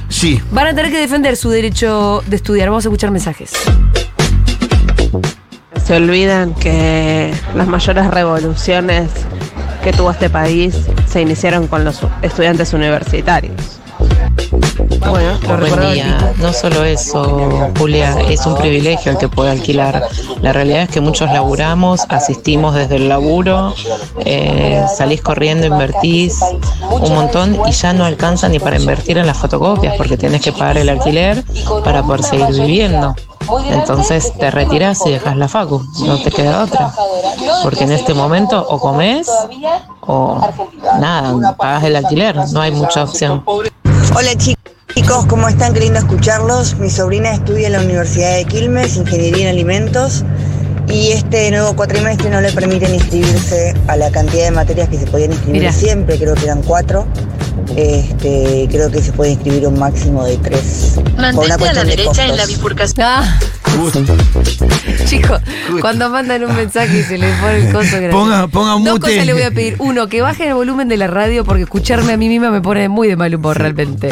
Sí. 0.09 0.39
van 0.51 0.67
a 0.67 0.75
tener 0.75 0.91
que 0.91 0.99
defender 0.99 1.35
su 1.35 1.49
derecho 1.49 2.23
de 2.27 2.35
estudiar. 2.35 2.69
Vamos 2.69 2.85
a 2.85 2.89
escuchar 2.89 3.09
mensajes. 3.11 3.51
Se 5.83 5.95
olvidan 5.95 6.53
que 6.53 7.33
las 7.55 7.67
mayores 7.67 8.07
revoluciones 8.09 9.09
que 9.83 9.91
tuvo 9.91 10.11
este 10.11 10.29
país 10.29 10.75
se 11.07 11.21
iniciaron 11.21 11.67
con 11.67 11.83
los 11.83 11.99
estudiantes 12.21 12.73
universitarios. 12.73 13.79
Bueno, 15.09 15.37
lo 15.41 15.57
Buen 15.57 15.93
día. 15.93 16.33
No 16.37 16.53
solo 16.53 16.85
eso, 16.85 17.71
Julia, 17.77 18.15
es 18.29 18.45
un 18.45 18.55
privilegio 18.55 19.11
el 19.11 19.17
que 19.17 19.27
puede 19.27 19.51
alquilar. 19.51 20.03
La 20.41 20.53
realidad 20.53 20.83
es 20.83 20.89
que 20.89 21.01
muchos 21.01 21.31
laburamos, 21.31 22.01
asistimos 22.09 22.73
desde 22.75 22.95
el 22.95 23.09
laburo, 23.09 23.75
eh, 24.25 24.83
salís 24.95 25.21
corriendo, 25.21 25.67
invertís 25.67 26.39
un 26.89 27.13
montón 27.13 27.59
y 27.67 27.71
ya 27.71 27.93
no 27.93 28.05
alcanza 28.05 28.47
ni 28.47 28.59
para 28.59 28.79
invertir 28.79 29.17
en 29.17 29.27
las 29.27 29.37
fotocopias 29.37 29.95
porque 29.97 30.17
tienes 30.17 30.41
que 30.41 30.51
pagar 30.53 30.77
el 30.77 30.89
alquiler 30.89 31.43
para 31.83 32.03
poder 32.03 32.23
seguir 32.23 32.47
viviendo. 32.47 33.15
Entonces 33.69 34.31
te 34.39 34.51
retiras 34.51 34.99
y 35.05 35.11
dejas 35.11 35.35
la 35.37 35.47
facu, 35.47 35.81
no 36.05 36.21
te 36.21 36.31
queda 36.31 36.63
otra. 36.63 36.91
Porque 37.63 37.83
en 37.83 37.91
este 37.91 38.13
momento 38.13 38.65
o 38.67 38.79
comes 38.79 39.27
o 40.01 40.39
nada, 40.99 41.55
pagas 41.57 41.83
el 41.83 41.95
alquiler, 41.95 42.35
no 42.51 42.61
hay 42.61 42.71
mucha 42.71 43.03
opción. 43.03 43.43
Hola 43.45 44.35
chi- 44.37 44.55
chicos, 44.93 45.25
¿cómo 45.27 45.47
están? 45.47 45.73
Qué 45.73 45.79
lindo 45.81 45.99
escucharlos. 45.99 46.75
Mi 46.77 46.89
sobrina 46.89 47.31
estudia 47.31 47.67
en 47.67 47.73
la 47.73 47.81
Universidad 47.81 48.35
de 48.35 48.45
Quilmes, 48.45 48.95
Ingeniería 48.97 49.43
en 49.45 49.49
Alimentos, 49.49 50.23
y 50.87 51.11
este 51.11 51.49
nuevo 51.51 51.75
cuatrimestre 51.75 52.29
no 52.29 52.41
le 52.41 52.51
permiten 52.51 52.93
inscribirse 52.93 53.73
a 53.87 53.95
la 53.97 54.11
cantidad 54.11 54.43
de 54.45 54.51
materias 54.51 54.89
que 54.89 54.99
se 54.99 55.07
podían 55.07 55.31
inscribir 55.31 55.71
siempre, 55.73 56.17
creo 56.19 56.35
que 56.35 56.43
eran 56.45 56.61
cuatro. 56.61 57.05
Este, 57.75 58.67
creo 58.69 58.91
que 58.91 59.01
se 59.01 59.11
puede 59.13 59.31
inscribir 59.31 59.67
un 59.67 59.79
máximo 59.79 60.23
de 60.25 60.37
tres. 60.37 60.93
por 60.95 61.45
una 61.45 61.57
cuestión 61.57 61.87
de 61.87 62.05
costos. 62.05 62.47
bifurcación. 62.47 63.07
Ah. 63.07 63.39
Chicos, 65.05 65.41
cuando 65.81 66.07
mandan 66.09 66.43
un 66.43 66.55
mensaje 66.55 66.99
y 66.99 67.03
se 67.03 67.17
les 67.17 67.35
pone 67.39 67.57
el 67.67 67.73
coso 67.73 67.89
grande. 67.97 68.11
Ponga- 68.11 68.47
ponga 68.47 68.89
Dos 68.89 68.99
cosas 68.99 69.25
le 69.25 69.33
voy 69.33 69.41
a 69.41 69.49
pedir. 69.51 69.75
Uno, 69.79 70.07
que 70.07 70.21
bajen 70.21 70.49
el 70.49 70.53
volumen 70.53 70.87
de 70.87 70.97
la 70.97 71.07
radio 71.07 71.43
porque 71.43 71.63
escucharme 71.63 72.13
a 72.13 72.17
mí 72.17 72.29
misma 72.29 72.51
me 72.51 72.61
pone 72.61 72.87
muy 72.89 73.07
de 73.07 73.15
mal 73.15 73.33
humor 73.33 73.57
realmente. 73.57 74.11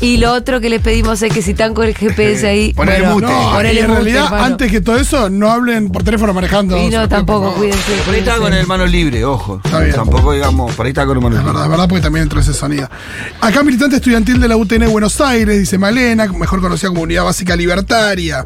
Y 0.00 0.18
lo 0.18 0.32
otro 0.32 0.60
que 0.60 0.68
les 0.68 0.82
pedimos 0.82 1.22
es 1.22 1.32
que 1.32 1.40
si 1.40 1.52
están 1.52 1.72
con 1.72 1.86
el 1.86 1.94
GPS 1.96 2.46
ahí. 2.46 2.74
Ponele 2.74 2.98
bueno, 3.00 3.14
mute. 3.14 3.26
No, 3.26 3.52
ponele 3.52 3.74
y 3.74 3.78
en 3.78 3.86
mute, 3.86 3.94
realidad, 4.00 4.24
hermano. 4.26 4.44
antes 4.44 4.70
que 4.70 4.80
todo 4.82 4.96
eso, 4.98 5.30
no 5.30 5.50
hablen 5.50 5.88
por 5.88 6.02
teléfono 6.04 6.34
manejando. 6.34 6.76
Y 6.76 6.88
no, 6.90 7.08
tampoco, 7.08 7.54
cuídense. 7.54 7.92
Por 8.04 8.14
ahí 8.14 8.20
está 8.20 8.36
con 8.36 8.52
el 8.52 8.66
mano 8.66 8.84
libre, 8.86 9.24
ojo. 9.24 9.62
Está 9.64 9.80
bien. 9.80 9.94
Tampoco 9.94 10.32
digamos, 10.32 10.74
por 10.74 10.84
ahí 10.84 10.90
está 10.90 11.06
con 11.06 11.16
el 11.16 11.22
mano 11.22 11.36
Es 11.36 11.40
libre. 11.40 11.52
verdad, 11.52 11.64
es 11.64 11.70
verdad, 11.70 11.88
porque 11.88 12.02
también 12.02 12.24
entró 12.24 12.38
sonido. 12.54 12.88
Acá 13.40 13.62
militante 13.62 13.96
estudiantil 13.96 14.40
de 14.40 14.48
la 14.48 14.56
UTN 14.56 14.90
Buenos 14.90 15.20
Aires, 15.20 15.58
dice 15.58 15.78
Malena, 15.78 16.26
mejor 16.26 16.60
conocida 16.60 16.88
como 16.88 17.02
Unidad 17.02 17.24
Básica 17.24 17.56
Libertaria. 17.56 18.44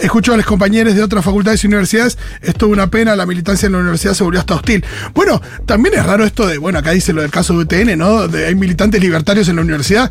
Escucho 0.00 0.32
a 0.34 0.36
los 0.36 0.46
compañeros 0.46 0.94
de 0.94 1.02
otras 1.02 1.24
facultades 1.24 1.62
y 1.64 1.66
universidades, 1.66 2.18
es 2.42 2.54
toda 2.54 2.72
una 2.72 2.86
pena, 2.88 3.14
la 3.16 3.26
militancia 3.26 3.66
en 3.66 3.72
la 3.72 3.78
universidad 3.78 4.14
se 4.14 4.24
volvió 4.24 4.40
hasta 4.40 4.54
hostil. 4.54 4.84
Bueno, 5.14 5.40
también 5.66 5.94
es 5.96 6.04
raro 6.04 6.24
esto 6.24 6.46
de, 6.46 6.58
bueno, 6.58 6.78
acá 6.78 6.90
dice 6.92 7.12
lo 7.12 7.22
del 7.22 7.30
caso 7.30 7.52
de 7.52 7.60
UTN, 7.64 7.98
¿no? 7.98 8.28
De, 8.28 8.46
hay 8.46 8.54
militantes 8.54 9.00
libertarios 9.00 9.48
en 9.48 9.56
la 9.56 9.62
universidad 9.62 10.10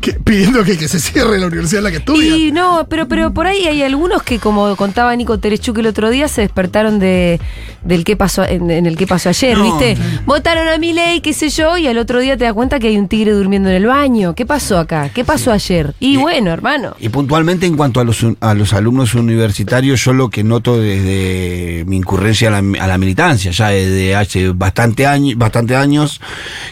que- 0.00 0.14
pidiendo 0.14 0.64
que, 0.64 0.76
que 0.78 0.88
se 0.88 0.98
cierre 0.98 1.38
la 1.38 1.46
universidad 1.46 1.78
en 1.78 1.84
la 1.84 1.90
que 1.90 1.96
estudian. 1.98 2.36
Y 2.38 2.52
no, 2.52 2.86
pero, 2.88 3.06
pero 3.08 3.32
por 3.32 3.46
ahí 3.46 3.66
hay 3.66 3.82
algunos 3.82 4.22
que, 4.22 4.38
como 4.38 4.74
contaba 4.76 5.14
Nico 5.16 5.38
Terechuk 5.38 5.78
el 5.78 5.86
otro 5.86 6.10
día, 6.10 6.28
se 6.28 6.40
despertaron 6.42 6.98
de 6.98 7.40
del 7.82 8.02
qué 8.04 8.16
pasó 8.16 8.44
en, 8.44 8.70
en 8.70 8.86
el 8.86 8.96
qué 8.96 9.06
pasó 9.06 9.28
ayer, 9.28 9.58
No. 9.58 9.64
¿viste? 9.78 9.98
Votaron 10.24 10.68
a 10.68 10.78
mi 10.78 10.92
ley, 10.94 11.20
qué 11.20 11.34
sé 11.34 11.50
yo, 11.50 11.76
y 11.76 11.86
al 11.86 11.98
otro 11.98 12.18
día 12.20 12.36
te 12.36 12.44
das 12.44 12.53
cuenta 12.54 12.78
que 12.78 12.88
hay 12.88 12.96
un 12.96 13.08
tigre 13.08 13.32
durmiendo 13.32 13.68
en 13.68 13.76
el 13.76 13.86
baño. 13.86 14.34
¿Qué 14.34 14.46
pasó 14.46 14.78
acá? 14.78 15.10
¿Qué 15.12 15.24
pasó 15.24 15.52
ayer? 15.52 15.94
Y, 16.00 16.16
bueno, 16.16 16.50
hermano. 16.50 16.94
Y 16.98 17.08
puntualmente 17.08 17.66
en 17.66 17.76
cuanto 17.76 18.00
a 18.00 18.04
los, 18.04 18.24
a 18.40 18.54
los 18.54 18.72
alumnos 18.72 19.14
universitarios, 19.14 20.04
yo 20.04 20.12
lo 20.12 20.30
que 20.30 20.44
noto 20.44 20.78
desde 20.78 21.84
mi 21.86 21.96
incurrencia 21.96 22.48
a 22.48 22.62
la, 22.62 22.84
a 22.84 22.86
la 22.86 22.98
militancia, 22.98 23.50
ya 23.50 23.68
desde 23.68 24.14
hace 24.16 24.50
bastante, 24.50 25.06
año, 25.06 25.36
bastante 25.36 25.76
años, 25.76 26.20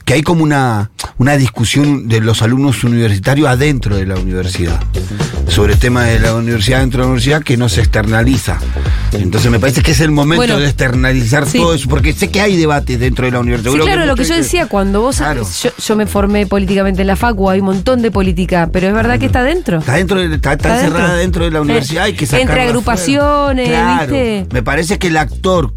que 0.05 0.15
hay 0.15 0.23
como 0.23 0.43
una, 0.43 0.91
una 1.19 1.37
discusión 1.37 2.09
de 2.09 2.21
los 2.21 2.43
alumnos 2.43 2.85
universitarios 2.85 3.49
adentro 3.49 3.97
de 3.97 4.07
la 4.07 4.17
universidad, 4.17 4.81
sobre 5.49 5.75
el 5.75 5.79
tema 5.79 6.05
de 6.05 6.21
la 6.21 6.35
universidad 6.35 6.81
dentro 6.81 7.01
de 7.01 7.05
la 7.05 7.11
universidad 7.11 7.43
que 7.43 7.57
no 7.57 7.69
se 7.69 7.81
externaliza. 7.81 8.59
Entonces 9.13 9.51
me 9.51 9.59
parece 9.59 9.83
que 9.83 9.91
es 9.93 10.01
el 10.01 10.11
momento 10.11 10.39
Bueno, 10.41 10.59
de 10.59 10.67
externalizar 10.67 11.47
sí. 11.47 11.59
todo 11.59 11.75
eso, 11.75 11.89
porque 11.89 12.13
sé 12.13 12.31
que 12.31 12.41
hay 12.41 12.57
debates 12.57 12.99
dentro 12.99 13.25
de 13.27 13.33
la 13.33 13.41
universidad. 13.41 13.73
Sí, 13.73 13.79
claro, 13.81 14.07
lo 14.07 14.15
que 14.17 14.25
yo 14.25 14.35
decía, 14.35 14.67
cuando 14.67 15.01
vos. 15.03 15.17
Claro. 15.19 15.47
Yo, 15.63 15.71
yo 15.77 15.97
me 15.97 16.07
formé 16.07 16.47
políticamente 16.47 17.03
en 17.03 17.07
la 17.09 17.17
FACU, 17.17 17.51
hay 17.51 17.61
un 17.61 17.67
montón 17.67 18.01
de 18.03 18.11
política, 18.11 18.69
pero 18.73 18.89
es 18.89 18.95
verdad 18.95 19.19
que 19.19 19.27
está 19.27 19.43
dentro. 19.43 19.79
Está 19.79 19.95
dentro, 19.95 20.19
de- 20.19 20.35
está, 20.35 20.53
está 20.55 20.69
Está 20.75 20.85
encerrada 20.87 21.15
dentro. 21.17 21.23
dentro 21.23 21.45
de 21.45 21.51
la 21.51 21.59
Eh, 21.59 21.63
universidad, 21.63 22.05
hay 22.05 22.15
que 22.15 22.25
entre 22.37 22.63
agrupaciones, 22.63 23.69
Claro. 23.69 24.01
¿viste? 24.13 24.47
Me 24.53 24.63
parece 24.63 24.99
que 24.99 25.09
el 25.09 25.17
actor 25.17 25.73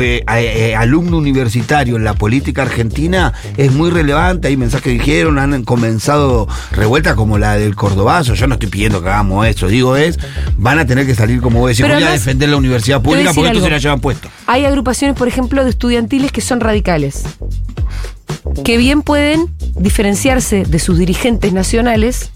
eh, 0.00 0.24
eh, 0.26 0.76
alumno 0.76 1.18
universitario 1.18 1.96
en 1.96 2.04
la 2.04 2.14
política 2.14 2.62
argentina 2.62 3.32
es 3.56 3.72
muy 3.72 3.90
relevante. 3.90 4.48
Hay 4.48 4.56
mensajes 4.56 4.84
que 4.84 4.90
dijeron, 4.90 5.38
han 5.38 5.64
comenzado 5.64 6.48
revueltas 6.72 7.14
como 7.14 7.38
la 7.38 7.56
del 7.56 7.74
Cordobazo. 7.74 8.34
Yo 8.34 8.46
no 8.46 8.54
estoy 8.54 8.68
pidiendo 8.68 9.02
que 9.02 9.08
hagamos 9.08 9.46
eso, 9.46 9.68
digo 9.68 9.96
es, 9.96 10.18
van 10.56 10.78
a 10.78 10.86
tener 10.86 11.06
que 11.06 11.14
salir 11.14 11.40
como 11.40 11.60
vos 11.60 11.70
decís, 11.70 11.86
voy 11.86 12.02
a 12.02 12.10
defender 12.10 12.48
la 12.48 12.56
universidad 12.56 13.02
pública 13.02 13.32
porque 13.34 13.48
esto 13.48 13.60
se 13.60 13.66
algo. 13.66 13.76
la 13.76 13.78
llevan 13.78 14.00
puesto. 14.00 14.28
Hay 14.46 14.64
agrupaciones, 14.64 15.16
por 15.16 15.28
ejemplo, 15.28 15.64
de 15.64 15.70
estudiantiles 15.70 16.32
que 16.32 16.40
son 16.40 16.60
radicales. 16.60 17.24
Que 18.64 18.76
bien 18.76 19.02
pueden 19.02 19.54
diferenciarse 19.74 20.64
de 20.64 20.78
sus 20.78 20.98
dirigentes 20.98 21.52
nacionales, 21.52 22.30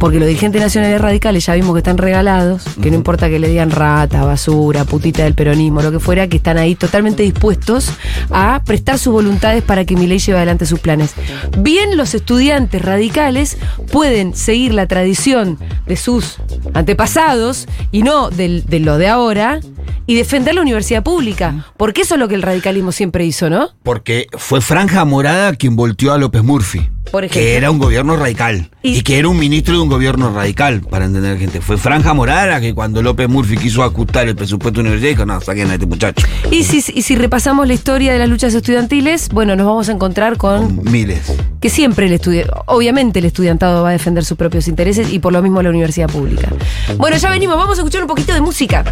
porque 0.00 0.18
los 0.18 0.28
dirigentes 0.28 0.60
nacionales 0.60 1.00
radicales 1.00 1.46
ya 1.46 1.54
vimos 1.54 1.74
que 1.74 1.78
están 1.78 1.98
regalados, 1.98 2.64
que 2.80 2.90
no 2.90 2.96
importa 2.96 3.28
que 3.28 3.38
le 3.38 3.48
digan 3.48 3.70
rata, 3.70 4.24
basura, 4.24 4.84
putita 4.84 5.24
del 5.24 5.34
peronismo, 5.34 5.82
lo 5.82 5.90
que 5.90 6.00
fuera, 6.00 6.28
que 6.28 6.36
están 6.38 6.58
ahí 6.58 6.74
totalmente 6.74 7.22
dispuestos 7.22 7.90
a 8.30 8.62
prestar 8.64 8.98
sus 8.98 9.12
voluntades 9.12 9.62
para 9.62 9.84
que 9.84 9.96
mi 9.96 10.06
ley 10.06 10.18
lleve 10.18 10.38
adelante 10.38 10.66
sus 10.66 10.80
planes. 10.80 11.14
Bien 11.58 11.96
los 11.96 12.14
estudiantes 12.14 12.82
radicales 12.82 13.56
pueden 13.90 14.34
seguir 14.34 14.74
la 14.74 14.86
tradición 14.86 15.58
de 15.86 15.96
sus 15.96 16.36
antepasados 16.74 17.66
y 17.90 18.02
no 18.02 18.30
de 18.30 18.80
lo 18.80 18.98
de 18.98 19.08
ahora 19.08 19.60
y 20.06 20.14
defender 20.14 20.54
la 20.54 20.62
universidad 20.62 21.02
pública, 21.02 21.66
porque 21.76 22.02
eso 22.02 22.14
es 22.14 22.20
lo 22.20 22.28
que 22.28 22.34
el 22.34 22.42
radicalismo 22.42 22.92
siempre 22.92 23.24
hizo, 23.24 23.50
¿no? 23.50 23.70
Porque 23.82 24.26
fue 24.36 24.60
Franja 24.60 25.04
Morada 25.04 25.54
quien 25.54 25.76
volteó 25.76 26.12
a 26.12 26.18
López 26.18 26.42
Murphy. 26.42 26.90
Por 27.10 27.24
ejemplo. 27.24 27.40
que 27.40 27.56
era 27.56 27.70
un 27.70 27.78
gobierno 27.78 28.16
radical. 28.16 28.70
Y, 28.82 29.02
que 29.02 29.18
era 29.18 29.28
un 29.28 29.38
ministro 29.38 29.74
de 29.74 29.80
un 29.80 29.88
gobierno 29.88 30.32
radical, 30.32 30.80
para 30.80 31.04
entender 31.04 31.38
gente. 31.38 31.60
Fue 31.60 31.76
Franja 31.76 32.14
Morada 32.14 32.60
que 32.60 32.74
cuando 32.74 33.02
López 33.02 33.28
Murphy 33.28 33.56
quiso 33.56 33.82
ajustar 33.82 34.28
el 34.28 34.36
presupuesto 34.36 34.80
universidad, 34.80 35.10
dijo, 35.10 35.26
no, 35.26 35.40
saquen 35.40 35.70
a 35.70 35.74
este 35.74 35.86
muchacho. 35.86 36.26
Y 36.50 36.64
si, 36.64 36.78
y 36.92 37.02
si 37.02 37.16
repasamos 37.16 37.66
la 37.66 37.74
historia 37.74 38.12
de 38.12 38.18
las 38.18 38.28
luchas 38.28 38.54
estudiantiles, 38.54 39.28
bueno, 39.30 39.56
nos 39.56 39.66
vamos 39.66 39.88
a 39.88 39.92
encontrar 39.92 40.36
con 40.36 40.82
Miles. 40.90 41.32
que 41.60 41.70
siempre 41.70 42.06
el 42.06 42.12
estudiante, 42.12 42.52
obviamente 42.66 43.18
el 43.18 43.24
estudiantado 43.24 43.82
va 43.82 43.90
a 43.90 43.92
defender 43.92 44.24
sus 44.24 44.36
propios 44.36 44.68
intereses 44.68 45.12
y 45.12 45.18
por 45.18 45.32
lo 45.32 45.42
mismo 45.42 45.62
la 45.62 45.70
universidad 45.70 46.08
pública. 46.08 46.48
Bueno, 46.96 47.16
ya 47.16 47.30
venimos, 47.30 47.56
vamos 47.56 47.78
a 47.78 47.80
escuchar 47.80 48.02
un 48.02 48.08
poquito 48.08 48.32
de 48.32 48.40
música. 48.40 48.84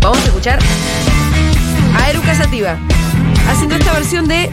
Vamos 0.00 0.18
a 0.18 0.24
escuchar 0.24 0.58
a 1.96 2.10
Eruca 2.10 2.34
Sativa 2.34 2.78
haciendo 3.48 3.76
esta 3.76 3.92
versión 3.92 4.28
de 4.28 4.50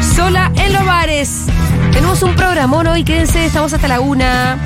Sola 0.00 0.52
en 0.56 0.72
los 0.72 0.84
bares. 0.84 1.46
Tenemos 1.92 2.22
un 2.22 2.34
programón 2.34 2.86
hoy, 2.86 3.04
quédense, 3.04 3.46
estamos 3.46 3.72
hasta 3.72 3.88
la 3.88 4.00
una. 4.00 4.58